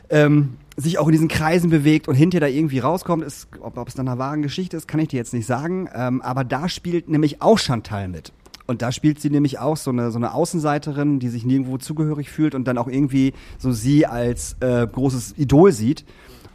[0.10, 3.24] ähm, sich auch in diesen Kreisen bewegt und hinterher da irgendwie rauskommt.
[3.24, 5.90] Ist, ob, ob es dann eine wahre Geschichte ist, kann ich dir jetzt nicht sagen.
[5.94, 8.32] Ähm, aber da spielt nämlich auch Chantal mit.
[8.72, 12.30] Und da spielt sie nämlich auch so eine, so eine Außenseiterin, die sich nirgendwo zugehörig
[12.30, 16.06] fühlt und dann auch irgendwie so sie als äh, großes Idol sieht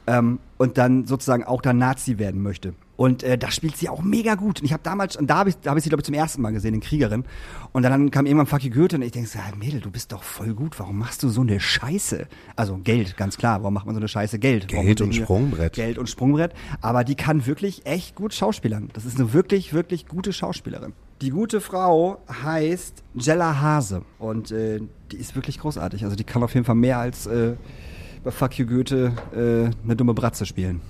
[0.06, 2.72] ähm, und dann sozusagen auch dann Nazi werden möchte.
[2.96, 4.60] Und äh, da spielt sie auch mega gut.
[4.60, 6.14] Und ich habe damals, und da habe ich, da hab ich sie, glaube ich, zum
[6.14, 7.24] ersten Mal gesehen, in Kriegerin.
[7.72, 10.54] Und dann kam irgendwann Fucky Goethe und ich denke ja, Mädel, du bist doch voll
[10.54, 10.80] gut.
[10.80, 12.28] Warum machst du so eine Scheiße?
[12.56, 13.60] Also Geld, ganz klar.
[13.60, 14.38] Warum macht man so eine Scheiße?
[14.38, 14.68] Geld.
[14.68, 15.74] Geld und Sprungbrett.
[15.74, 16.54] Geld und Sprungbrett.
[16.80, 18.88] Aber die kann wirklich echt gut schauspielern.
[18.94, 20.94] Das ist eine wirklich, wirklich gute Schauspielerin.
[21.22, 24.02] Die gute Frau heißt Jella Hase.
[24.18, 26.04] Und äh, die ist wirklich großartig.
[26.04, 27.54] Also die kann auf jeden Fall mehr als äh,
[28.22, 30.80] bei Fuck You Goethe äh, eine dumme Bratze spielen.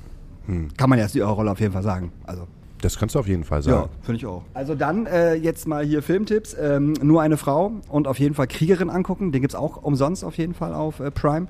[0.77, 2.13] Kann man ja zu ihrer Rolle auf jeden Fall sagen.
[2.25, 2.47] Also
[2.81, 3.89] Das kannst du auf jeden Fall ja, sagen.
[4.03, 4.43] finde ich auch.
[4.55, 6.57] Also dann äh, jetzt mal hier Filmtipps.
[6.59, 9.33] Ähm, nur eine Frau und auf jeden Fall Kriegerin angucken.
[9.33, 11.47] Den gibt's auch umsonst auf jeden Fall auf äh, Prime.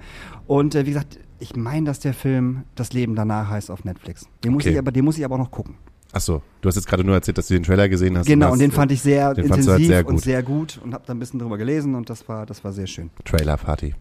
[0.47, 4.27] Und äh, wie gesagt, ich meine, dass der Film Das Leben danach heißt auf Netflix.
[4.45, 4.73] Den muss Okay.
[4.73, 5.75] ich aber, den muss ich aber auch noch gucken.
[6.17, 8.25] Ach so, du hast jetzt gerade nur erzählt, dass du den Trailer gesehen hast.
[8.25, 10.25] genau, hast, und den fand ich sehr du intensiv halt sehr und gut.
[10.25, 12.87] sehr gut und habe da ein bisschen drüber gelesen und das war, das war sehr
[12.87, 13.11] schön.
[13.27, 13.95] Trailer Party.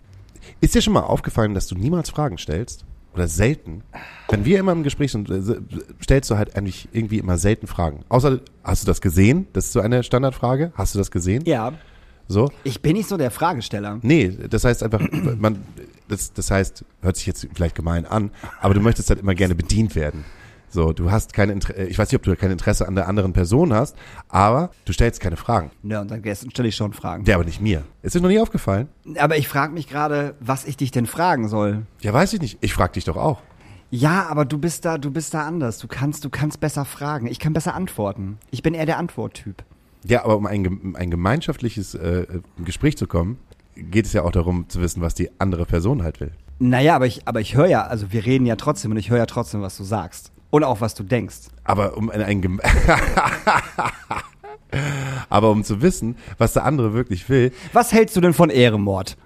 [0.61, 2.85] Ist dir schon mal aufgefallen, dass du niemals Fragen stellst?
[3.13, 3.81] Oder selten?
[4.29, 5.41] Wenn wir immer im Gespräch sind, äh,
[6.01, 8.05] stellst du halt eigentlich irgendwie immer selten Fragen.
[8.07, 9.47] Außer, hast du das gesehen?
[9.51, 10.71] Das ist so eine Standardfrage.
[10.75, 11.43] Hast du das gesehen?
[11.45, 11.73] Ja,
[12.29, 12.49] So?
[12.63, 13.99] ich bin nicht so der Fragesteller.
[14.03, 15.01] Nee, das heißt einfach,
[15.37, 15.63] man,
[16.07, 19.53] das, das heißt, hört sich jetzt vielleicht gemein an, aber du möchtest halt immer gerne
[19.53, 20.23] bedient werden.
[20.75, 23.31] So, du hast kein Interesse, ich weiß nicht, ob du kein Interesse an der anderen
[23.31, 23.95] Person hast,
[24.27, 25.71] aber du stellst keine Fragen.
[25.83, 27.23] Ja, und dann stelle ich schon Fragen.
[27.23, 27.85] Der aber nicht mir.
[28.01, 28.89] Ist dir noch nie aufgefallen?
[29.17, 31.85] Aber ich frage mich gerade, was ich dich denn fragen soll.
[32.01, 32.57] Ja, weiß ich nicht.
[32.59, 33.39] Ich frag dich doch auch.
[33.89, 35.77] Ja, aber du bist da, du bist da anders.
[35.77, 37.27] Du kannst, du kannst besser fragen.
[37.27, 38.37] Ich kann besser antworten.
[38.51, 39.63] Ich bin eher der Antworttyp.
[40.05, 42.25] Ja, aber um ein, ein gemeinschaftliches äh,
[42.65, 43.37] Gespräch zu kommen,
[43.77, 46.31] geht es ja auch darum zu wissen, was die andere Person halt will.
[46.59, 49.19] Naja, aber ich, aber ich höre ja, also wir reden ja trotzdem und ich höre
[49.19, 50.33] ja trotzdem, was du sagst.
[50.55, 51.35] Und auch, was du denkst.
[51.65, 52.61] Aber um ein, gem-
[55.29, 59.17] aber um zu wissen, was der andere wirklich will, Was hältst du denn von Ehrenmord?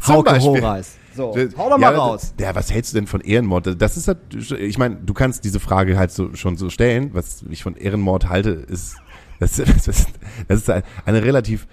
[0.00, 0.62] Zum Hauke Beispiel.
[0.62, 0.94] Horeis.
[1.16, 2.32] So, Das- hau doch mal ja, raus.
[2.38, 3.80] Ja, was hältst du denn von Ehrenmord?
[3.82, 4.18] Das ist halt,
[4.56, 7.10] ich meine, du kannst diese Frage halt so, schon so stellen.
[7.12, 8.94] Was ich von Ehrenmord halte, ist,
[9.40, 10.08] das, das ist,
[10.46, 11.66] das ist ein- eine relativ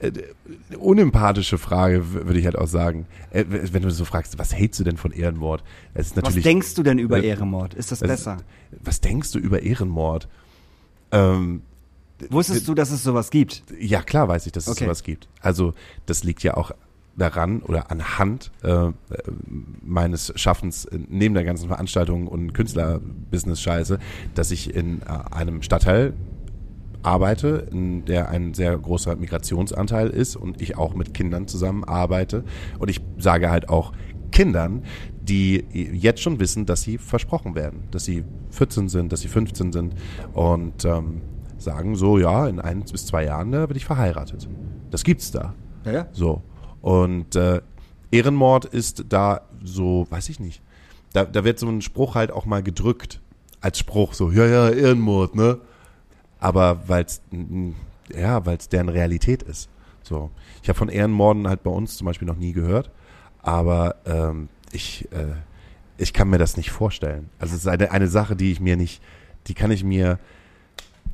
[0.00, 0.12] äh,
[0.76, 3.06] unempathische Frage, würde ich halt auch sagen.
[3.30, 5.62] Äh, wenn du so fragst, was hältst du denn von Ehrenmord?
[5.94, 7.74] Es ist Was natürlich, denkst du denn über Äh, Ehrenmord?
[7.74, 8.38] Ist das besser?
[8.82, 10.28] was denkst du über Ehrenmord?
[11.12, 11.62] Ähm,
[12.28, 13.62] Wusstest du, dass es sowas gibt?
[13.78, 14.84] Ja, klar weiß ich, dass es Okay.
[14.84, 15.28] sowas gibt.
[15.40, 15.72] Also
[16.06, 16.72] das liegt ja auch
[17.16, 18.92] daran oder anhand äh, äh,
[19.82, 23.98] meines Schaffens neben der ganzen Veranstaltung und Künstlerbusiness-Scheiße,
[24.34, 26.12] dass ich in äh, einem Stadtteil
[27.02, 32.44] arbeite, in der ein sehr großer Migrationsanteil ist und ich auch mit Kindern zusammen arbeite.
[32.78, 33.92] Und ich sage halt auch
[34.30, 34.84] Kindern,
[35.22, 39.72] die jetzt schon wissen, dass sie versprochen werden, dass sie 14 sind, dass sie 15
[39.72, 39.94] sind
[40.32, 41.22] und ähm,
[41.58, 44.48] sagen so, ja, in ein bis zwei Jahren äh, werde ich verheiratet.
[44.90, 45.54] Das gibt's da.
[45.84, 46.06] Ja, ja.
[46.12, 46.42] So.
[46.80, 47.60] Und äh,
[48.10, 50.62] Ehrenmord ist da so, weiß ich nicht.
[51.12, 53.20] Da, da wird so ein Spruch halt auch mal gedrückt.
[53.60, 55.58] Als Spruch, so, ja, ja, Ehrenmord, ne?
[56.40, 57.72] Aber weil's mm,
[58.14, 59.68] ja, weil's deren Realität ist.
[60.02, 60.30] So.
[60.62, 62.90] Ich habe von Ehrenmorden halt bei uns zum Beispiel noch nie gehört.
[63.42, 65.34] Aber ähm, ich, äh,
[65.98, 67.30] ich kann mir das nicht vorstellen.
[67.38, 69.02] Also es ist eine, eine Sache, die ich mir nicht,
[69.46, 70.18] die kann ich mir,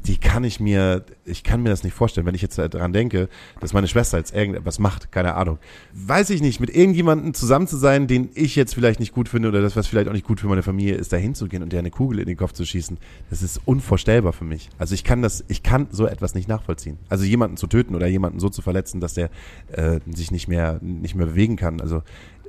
[0.05, 3.29] die kann ich mir, ich kann mir das nicht vorstellen, wenn ich jetzt daran denke,
[3.61, 5.59] dass meine Schwester jetzt irgendetwas macht, keine Ahnung.
[5.95, 9.49] Weiß ich nicht, mit irgendjemandem zusammen zu sein, den ich jetzt vielleicht nicht gut finde
[9.49, 11.81] oder das, was vielleicht auch nicht gut für meine Familie ist, da hinzugehen und der
[11.81, 12.99] eine Kugel in den Kopf zu schießen,
[13.31, 14.69] das ist unvorstellbar für mich.
[14.79, 16.99] Also ich kann das, ich kann so etwas nicht nachvollziehen.
[17.09, 19.31] Also jemanden zu töten oder jemanden so zu verletzen, dass der
[19.73, 21.81] äh, sich nicht mehr, nicht mehr bewegen kann.
[21.81, 22.03] Also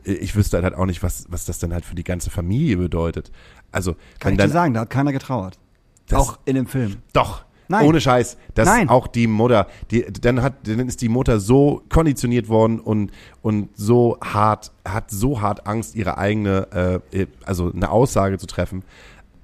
[0.05, 2.77] äh, ich wüsste halt auch nicht, was, was das dann halt für die ganze Familie
[2.77, 3.31] bedeutet.
[3.71, 5.59] Also, Kann ich dann, dir sagen, da hat keiner getrauert.
[6.08, 6.97] Das- auch in dem Film.
[7.14, 7.43] doch.
[7.70, 7.86] Nein.
[7.86, 8.38] Ohne Scheiß.
[8.53, 8.88] Dass Nein.
[8.88, 13.68] auch die Mutter, die, dann hat, dann ist die Mutter so konditioniert worden und, und
[13.76, 18.84] so hart, hat so hart Angst, ihre eigene, äh, also eine Aussage zu treffen.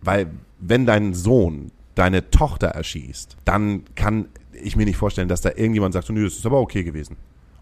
[0.01, 0.27] Weil,
[0.59, 5.93] wenn dein Sohn deine Tochter erschießt, dann kann ich mir nicht vorstellen, dass da irgendjemand
[5.93, 7.17] sagt, so, nö, das ist aber okay gewesen.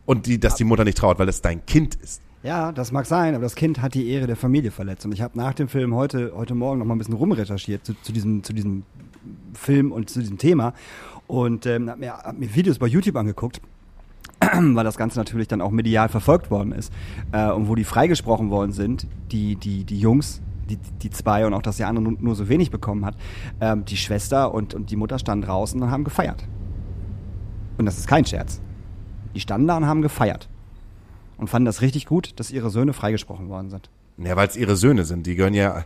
[0.05, 2.21] Und die, dass die Mutter nicht traut, weil das dein Kind ist.
[2.43, 5.05] Ja, das mag sein, aber das Kind hat die Ehre der Familie verletzt.
[5.05, 7.93] Und ich habe nach dem Film heute, heute Morgen noch mal ein bisschen rumrecherchiert zu,
[8.01, 8.83] zu, diesem, zu diesem
[9.53, 10.73] Film und zu diesem Thema
[11.27, 13.61] und ähm, habe mir, hab mir Videos bei YouTube angeguckt,
[14.39, 16.91] weil das Ganze natürlich dann auch medial verfolgt worden ist
[17.31, 21.53] äh, und wo die freigesprochen worden sind, die, die, die Jungs, die, die zwei und
[21.53, 23.15] auch, dass der andere nur, nur so wenig bekommen hat,
[23.59, 26.43] ähm, die Schwester und, und die Mutter standen draußen und haben gefeiert.
[27.77, 28.61] Und das ist kein Scherz.
[29.35, 30.49] Die standen da und haben gefeiert
[31.41, 33.89] und fanden das richtig gut, dass ihre Söhne freigesprochen worden sind.
[34.17, 35.25] Ja, weil es ihre Söhne sind.
[35.27, 35.83] Die gehören ja.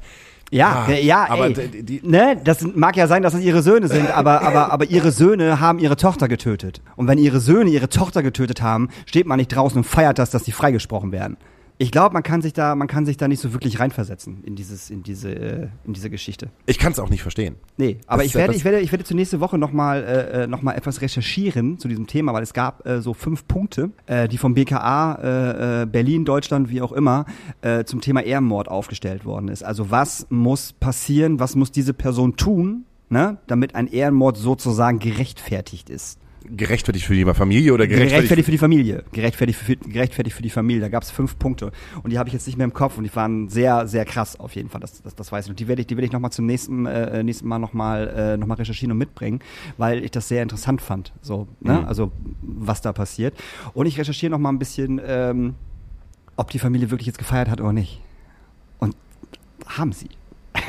[0.52, 1.84] Ja, Ah, ja, aber ey.
[1.84, 5.12] die- ne, das mag ja sein, dass das ihre Söhne sind, aber, aber, aber ihre
[5.12, 6.82] Söhne haben ihre Tochter getötet.
[6.96, 10.30] Und wenn ihre Söhne ihre Tochter getötet haben, steht man nicht draußen und feiert das,
[10.30, 11.38] dass die freigesprochen werden.
[11.78, 14.56] Ich glaube, man kann sich da, man kann sich da nicht so wirklich reinversetzen in
[14.56, 16.50] dieses, in diese, äh, in diese Geschichte.
[16.66, 17.56] Ich kann es auch nicht verstehen.
[17.78, 20.48] Nee, aber Das ich werde, ich werde, ich werde zur nächste Woche nochmal äh, äh,
[20.48, 24.30] noch mal etwas recherchieren zu diesem Thema, weil es gab äh, so fünf Punkte, äh,
[24.30, 27.26] die vom BKA äh, äh, Berlin, Deutschland, wie auch immer,
[27.62, 29.64] äh, zum Thema Ehrenmord aufgestellt worden ist.
[29.64, 35.90] Also was muss passieren, was muss diese Person tun, ne, damit ein Ehrenmord sozusagen gerechtfertigt
[35.90, 36.20] ist?
[36.50, 38.14] Gerechtfertigt für die Familie oder gerechtfertigt?
[38.14, 39.04] Gerechtfertigt für die Familie.
[39.12, 40.82] Gerechtfertigt für, gerechtfertigt für die Familie.
[40.82, 41.72] Da gab es fünf Punkte.
[42.04, 44.40] Und die habe ich jetzt nicht mehr im Kopf und die waren sehr, sehr krass
[44.40, 44.82] auf jeden Fall.
[44.82, 45.50] Das, das, das weiß ich.
[45.52, 48.38] Und die werde ich, die werde ich nochmal zum nächsten, äh, nächsten Mal nochmal äh,
[48.38, 49.40] noch mal recherchieren und mitbringen,
[49.78, 51.14] weil ich das sehr interessant fand.
[51.22, 51.80] So, ne?
[51.80, 51.86] Mhm.
[51.86, 53.36] Also was da passiert.
[53.74, 55.56] Und ich recherchiere nochmal ein bisschen, ähm,
[56.36, 58.02] ob die Familie wirklich jetzt gefeiert hat oder nicht.
[58.80, 58.96] Und
[59.68, 60.10] haben sie.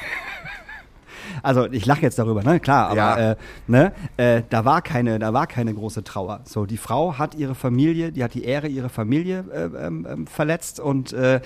[1.42, 2.60] Also ich lache jetzt darüber, ne?
[2.60, 3.30] Klar, aber Ja.
[3.32, 6.40] äh, ne, äh, da war keine, da war keine große Trauer.
[6.44, 10.26] So, die Frau hat ihre Familie, die hat die Ehre ihrer Familie äh, ähm, ähm,
[10.26, 11.40] verletzt und äh,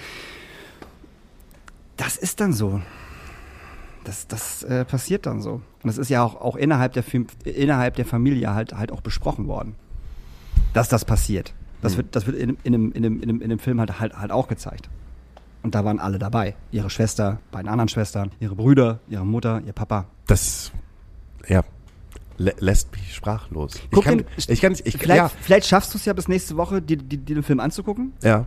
[1.97, 2.81] das ist dann so.
[4.05, 5.53] Das, das äh, passiert dann so.
[5.83, 7.05] Und das ist ja auch, auch innerhalb, der,
[7.45, 9.75] innerhalb der Familie halt, halt auch besprochen worden,
[10.73, 11.53] dass das passiert.
[11.83, 11.99] Das Hm.
[11.99, 14.49] wird, das wird in, in, einem, in, einem, in einem Film halt, halt, halt auch
[14.49, 14.89] gezeigt.
[15.63, 16.55] Und da waren alle dabei.
[16.71, 20.07] Ihre Schwester, beiden anderen Schwestern, ihre Brüder, ihre Mutter, ihr Papa.
[20.27, 20.73] Das,
[21.47, 21.63] ja,
[22.39, 23.75] lä lässt mich sprachlos.
[23.91, 26.29] Guck ich kann, den- ich kann, ich, Vielleicht, ja, vielleicht schaffst du es ja bis
[26.29, 28.13] nächste Woche, dir, dir, dir den Film anzugucken.
[28.23, 28.47] ja.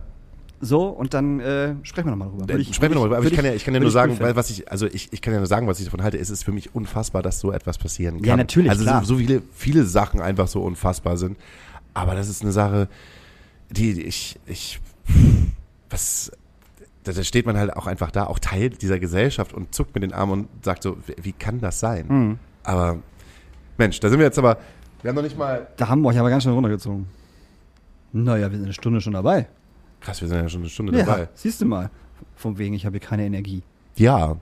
[0.60, 2.54] So, und dann äh, sprechen wir nochmal drüber.
[2.54, 4.48] Äh, Sprechen wir nochmal, aber ich kann ja, ich kann ja nur sagen, cool was
[4.48, 6.16] ich, also ich, ich kann ja nur sagen, was ich davon halte.
[6.16, 8.24] Es ist für mich unfassbar, dass so etwas passieren kann.
[8.24, 9.00] Ja, natürlich, Also klar.
[9.04, 11.36] so, so viele, viele Sachen einfach so unfassbar sind.
[11.92, 12.88] Aber das ist eine Sache,
[13.68, 14.80] die ich, ich,
[15.90, 16.32] was,
[17.04, 20.02] da, da steht man halt auch einfach da, auch Teil dieser Gesellschaft und zuckt mit
[20.02, 22.06] den Armen und sagt so, wie, kann das sein?
[22.08, 22.38] Mhm.
[22.64, 22.98] Aber,
[23.78, 24.58] Mensch, da sind wir jetzt aber,
[25.02, 27.06] wir haben noch nicht mal, Da haben wir euch aber ganz schön runtergezogen.
[28.12, 29.48] Naja, wir sind eine Stunde schon dabei.
[30.00, 31.28] krass, wir sind ja schon eine Stunde Ja, dabei.
[31.34, 31.90] siehst du mal.
[32.36, 33.62] Von wegen, ich habe hier keine Energie.
[33.96, 34.36] Ja.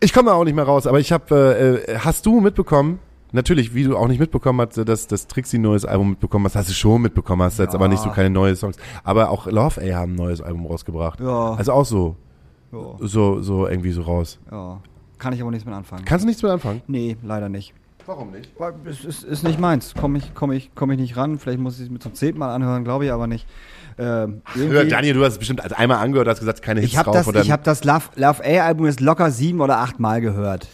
[0.00, 2.98] Ich komme auch nicht mehr raus, aber ich habe, äh, hast du mitbekommen,
[3.34, 6.56] natürlich, wie du auch nicht mitbekommen hast, dass das Trixie ein neues Album mitbekommen hast,
[6.56, 7.78] hast du schon mitbekommen, hast jetzt Ja.
[7.78, 8.76] aber nicht so keine neuen Songs.
[9.02, 11.20] Aber auch Love A haben ein neues Album rausgebracht.
[11.20, 11.54] Ja.
[11.54, 12.16] Also auch so,
[12.72, 14.38] Ja, so, so irgendwie so raus.
[14.50, 14.80] ja.
[15.18, 16.04] Kann ich aber nichts mit anfangen.
[16.04, 16.82] Kannst du nichts mit anfangen?
[16.86, 17.72] nee, leider nicht.
[18.06, 18.50] Warum nicht?
[18.58, 19.94] Weil Es ist, ist nicht meins.
[19.94, 21.38] Komme ich, komm ich, komm ich nicht ran.
[21.38, 23.46] Vielleicht muss ich es mir zum zehnten Mal anhören, glaube ich aber nicht.
[23.96, 26.98] Ähm, Ja, Daniel, du hast es bestimmt als einmal angehört, hast gesagt, keine Hits ich
[26.98, 27.32] habe drauf.
[27.32, 30.68] das, ich hab das Love, Love A-Album jetzt locker sieben oder acht Mal gehört.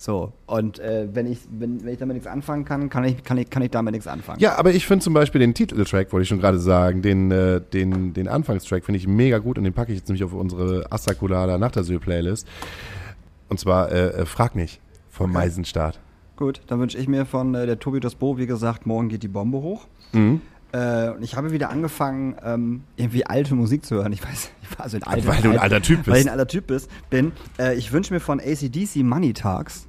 [0.00, 3.36] So, und äh, wenn, ich, wenn, wenn ich damit nichts anfangen kann, kann ich, kann
[3.36, 4.38] ich, kann ich damit nichts anfangen.
[4.38, 7.60] ja, aber ich finde zum Beispiel den Titeltrack, wollte ich schon gerade sagen, den, äh,
[7.60, 10.86] den, den Anfangstrack finde ich mega gut und den packe ich jetzt nämlich auf unsere
[10.92, 12.46] Astrakulada Nachtasyl-Playlist.
[13.48, 14.80] Und zwar äh, äh, Frag nicht
[15.10, 15.38] vom Okay.
[15.40, 15.98] Meisenstaat.
[16.36, 19.24] Gut, dann wünsche ich mir von äh, der Tobi das Bo, wie gesagt, morgen geht
[19.24, 19.88] die Bombe hoch.
[20.12, 20.40] Mhm.
[20.70, 24.12] Äh, und ich habe wieder angefangen, ähm, irgendwie alte Musik zu hören.
[24.12, 26.26] Ich weiß, ich war also ein alter, Weil du ein alter Typ Weil ich bist.
[26.28, 27.32] ein alter Typ bist, bin.
[27.58, 29.87] Äh, ich wünsche mir von ACDC Money Talks.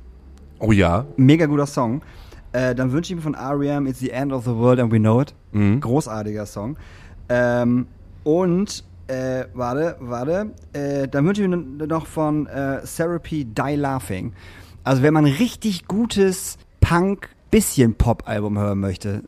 [0.60, 1.06] Oh ja.
[1.18, 2.02] Mega guter Song.
[2.52, 3.88] Äh, dann wünsche ich mir von R.E.M.
[3.88, 5.34] It's the End of the World and We Know It.
[5.52, 5.80] Mhm.
[5.80, 6.78] Großartiger Song.
[7.30, 7.88] Ähm,
[8.24, 10.52] und, äh, warte, warte.
[10.74, 11.58] Äh, dann wünsche ich mir
[11.88, 14.34] noch von äh, Therapy Die Laughing.
[14.84, 19.24] Also, wenn man richtig gutes Punk, bisschen Pop-Album hören möchte,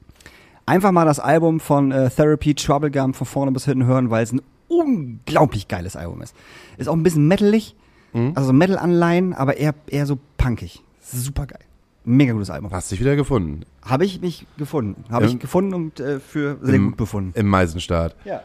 [0.66, 4.32] einfach mal das Album von äh, Therapy Troublegum von vorne bis hinten hören, weil es
[4.32, 6.36] ein unglaublich geiles Album ist.
[6.78, 7.76] Ist auch ein bisschen metalig,
[8.14, 8.34] Mhm.
[8.36, 10.84] also Metal-Anleihen, aber eher, eher so punkig.
[11.12, 11.62] Super geil.
[12.04, 12.72] Mega gutes Album.
[12.72, 13.62] Hast dich wieder gefunden.
[13.84, 15.04] Habe ich mich gefunden.
[15.10, 17.32] Habe ich gefunden und äh, für sehr im, gut befunden.
[17.36, 18.16] Im Meisenstaat.
[18.26, 18.42] Ja.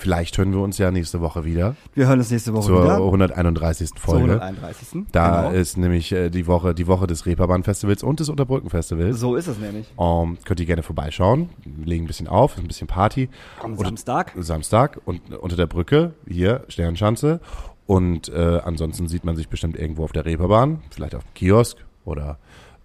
[0.00, 1.76] Vielleicht hören wir uns ja nächste Woche wieder.
[1.92, 2.96] Wir hören uns nächste Woche zur wieder.
[2.96, 3.90] 131.
[3.90, 4.40] Zur Folge.
[4.40, 5.06] 131.
[5.12, 5.60] Da genau.
[5.60, 9.20] ist nämlich äh, die Woche, die Woche des Reeperbahn-Festivals und des Unterbrücken-Festivals.
[9.20, 9.92] So ist es nämlich.
[9.98, 11.50] Ähm, könnt ihr gerne vorbeischauen.
[11.84, 13.28] Legen ein bisschen auf, ein bisschen Party.
[13.62, 14.32] Am Und- Samstag.
[14.38, 17.40] Samstag und äh, unter der Brücke, hier, Sternschanze.
[17.86, 21.76] Und äh, ansonsten sieht man sich bestimmt irgendwo auf der Reeperbahn, vielleicht auf dem Kiosk
[22.10, 22.38] oder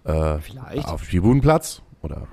[0.04, 0.38] äh,
[0.84, 2.26] auf dem Spielbudenplatz oder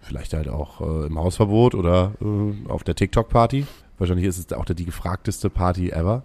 [0.00, 3.66] vielleicht halt auch äh, im Hausverbot oder äh, auf der TikTok-Party.
[3.98, 6.22] Wahrscheinlich ist es auch die gefragteste Party ever.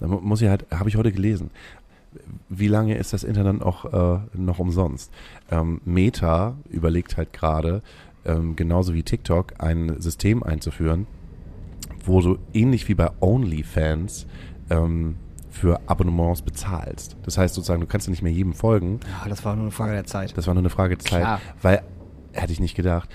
[0.00, 1.50] Da mu- muss ich halt, habe ich heute gelesen.
[2.48, 5.12] Wie lange ist das Internet noch, äh, noch umsonst?
[5.50, 7.82] Ähm, Meta überlegt halt gerade,
[8.24, 11.06] ähm, genauso wie TikTok, ein System einzuführen,
[12.04, 14.26] wo du ähnlich wie bei OnlyFans
[14.70, 15.16] ähm,
[15.50, 17.16] für Abonnements bezahlst.
[17.22, 19.00] Das heißt sozusagen, du kannst ja nicht mehr jedem folgen.
[19.22, 20.36] Ja, das war nur eine Frage der Zeit.
[20.36, 21.40] Das war nur eine Frage der Zeit, Klar.
[21.62, 21.82] weil,
[22.32, 23.08] hätte ich nicht gedacht,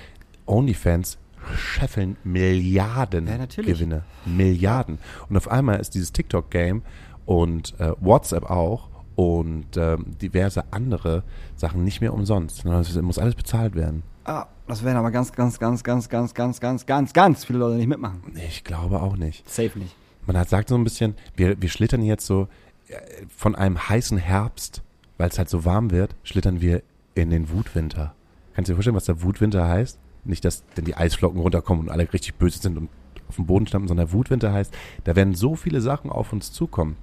[0.46, 1.18] OnlyFans
[1.56, 3.46] scheffeln Milliarden Ja.
[3.64, 4.04] Gewinne.
[4.26, 4.98] Milliarden.
[5.30, 6.84] Und auf einmal ist dieses TikTok-Game
[7.26, 11.24] und äh, WhatsApp auch und ähm, diverse andere
[11.56, 12.66] Sachen nicht mehr umsonst.
[12.66, 14.04] Es muss alles bezahlt werden.
[14.26, 17.76] Ah, das werden aber ganz, ganz, ganz, ganz, ganz, ganz, ganz, ganz, ganz viele Leute
[17.76, 18.22] nicht mitmachen.
[18.48, 19.48] Ich glaube auch nicht.
[19.50, 19.96] Safe nicht.
[20.26, 22.48] Man hat sagt so ein bisschen, wir, wir schlittern jetzt so
[22.88, 22.96] äh,
[23.36, 24.82] von einem heißen Herbst,
[25.18, 26.82] weil es halt so warm wird, schlittern wir
[27.16, 28.16] in den Wutwinter.
[28.54, 30.00] Kannst du dir vorstellen, was der Wutwinter heißt?
[30.26, 32.90] Nicht, dass denn die Eisflocken runterkommen und alle richtig böse sind und
[33.28, 36.96] auf dem Boden stampfen, sondern Wutwinter heißt, da werden so viele Sachen auf uns zukommen.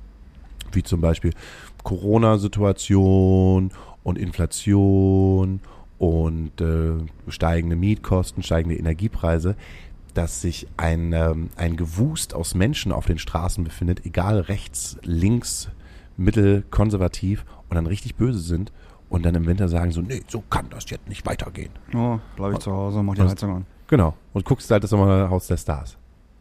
[0.72, 1.32] Wie zum Beispiel
[1.82, 5.60] Corona-Situation und Inflation
[5.98, 6.92] und äh,
[7.28, 9.56] steigende Mietkosten, steigende Energiepreise,
[10.12, 15.68] dass sich ein, ähm, ein Gewust aus Menschen auf den Straßen befindet, egal rechts, links,
[16.16, 18.72] mittel, konservativ und dann richtig böse sind
[19.08, 21.70] und dann im Winter sagen so, nee, so kann das jetzt nicht weitergehen.
[21.94, 23.66] Oh, bleib ich zu Hause, mach die Heizung an.
[23.88, 24.14] Genau.
[24.32, 25.96] Und guckst halt das Haus der Stars.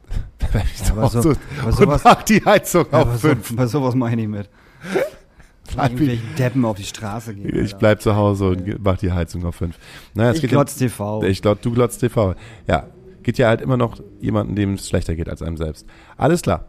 [0.54, 3.56] Ja, aber so- und sowas- mach die Heizung Ja, auf so, fünf.
[3.56, 4.50] bei sowas mach ich mit.
[5.72, 7.50] Bleib ich- Irgendwelchen Deppen auf die Straße gehen.
[7.56, 7.78] Ich Alter.
[7.78, 9.78] bleib zu Hause und mach die Heizung auf fünf.
[10.16, 11.22] Naja, Ich glotz TV.
[11.24, 12.34] Ich glaube, du glotzt TV.
[12.68, 12.88] Ja,
[13.24, 15.86] geht ja halt immer noch jemanden, dem es schlechter geht als einem selbst.
[16.18, 16.66] Alles klar.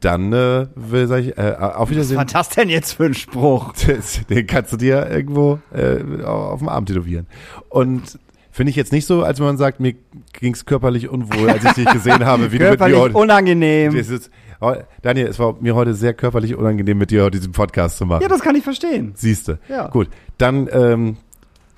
[0.00, 2.16] Dann äh, will sag ich, äh, auf Was Wiedersehen.
[2.18, 3.72] war das denn jetzt für ein Spruch?
[4.28, 7.26] Den kannst du dir irgendwo äh, auf dem Arm tätowieren.
[7.70, 8.18] Und
[8.50, 9.94] finde ich jetzt nicht so, als wenn man sagt, mir
[10.32, 13.16] ging es körperlich unwohl, als ich dich gesehen habe, wie du mit mir Körperlich heute.
[13.16, 13.96] unangenehm.
[13.96, 14.30] Ist,
[14.60, 18.04] oh, Daniel, es war mir heute sehr körperlich unangenehm, mit dir heute diesen Podcast zu
[18.04, 18.20] machen.
[18.22, 19.12] Ja, das kann ich verstehen.
[19.16, 19.58] Siehste.
[19.70, 19.88] Ja.
[19.88, 21.16] Gut, dann ähm,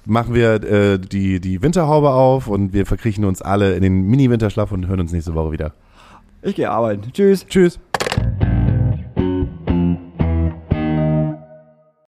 [0.06, 4.72] machen wir äh, die, die Winterhaube auf und wir verkriechen uns alle in den Mini-Winterschlaf
[4.72, 5.72] und hören uns nächste Woche wieder.
[6.42, 7.12] Ich gehe arbeiten.
[7.12, 7.44] Tschüss.
[7.46, 7.78] Tschüss.